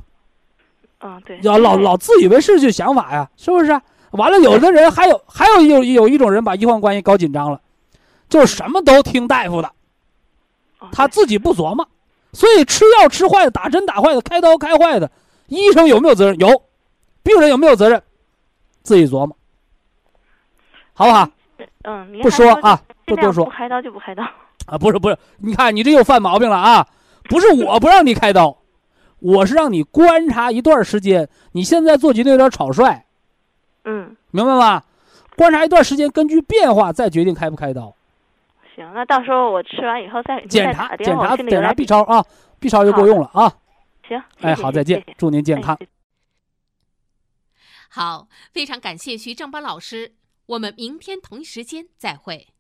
[1.01, 3.82] 嗯，对，要老老自以为是就想法呀，是不是？
[4.14, 7.61] 完了，有的人还有还有有有一种人把医患关系搞紧张了，
[8.30, 9.72] 就是什么都听大夫的，
[10.91, 11.88] 他自己不琢磨，
[12.32, 15.11] 所以吃药吃坏的，打针打坏的，开刀开坏的，
[15.47, 16.39] 医生有没有责任？
[16.39, 16.64] 有，
[17.22, 18.01] 病人有没有责任？
[18.84, 19.36] 自己琢磨，
[20.93, 21.30] 好不好？
[21.84, 24.24] 嗯，不说啊，不多说不开刀就不开刀。
[24.68, 26.88] 啊，不是不是，你看你这又犯毛病了啊！
[27.30, 28.57] 不是我不让你开刀，
[29.20, 33.05] 我是让你观察一段时间，你现在做决定有点草率。
[33.86, 34.84] 嗯，明白吧？
[35.36, 37.94] 观察一段时间，根据变化再决定开不开刀。
[38.76, 42.24] 行，那到时候我吃完以后再您检查检查检查点 B 超啊
[42.60, 43.52] ，B 超就够用了啊。
[44.08, 45.76] 行，哎，好，再见谢谢，祝您健康。
[45.80, 45.88] 哎
[47.90, 50.14] 好，非常感谢徐正邦老师，
[50.48, 52.53] 我们明天同一时间再会。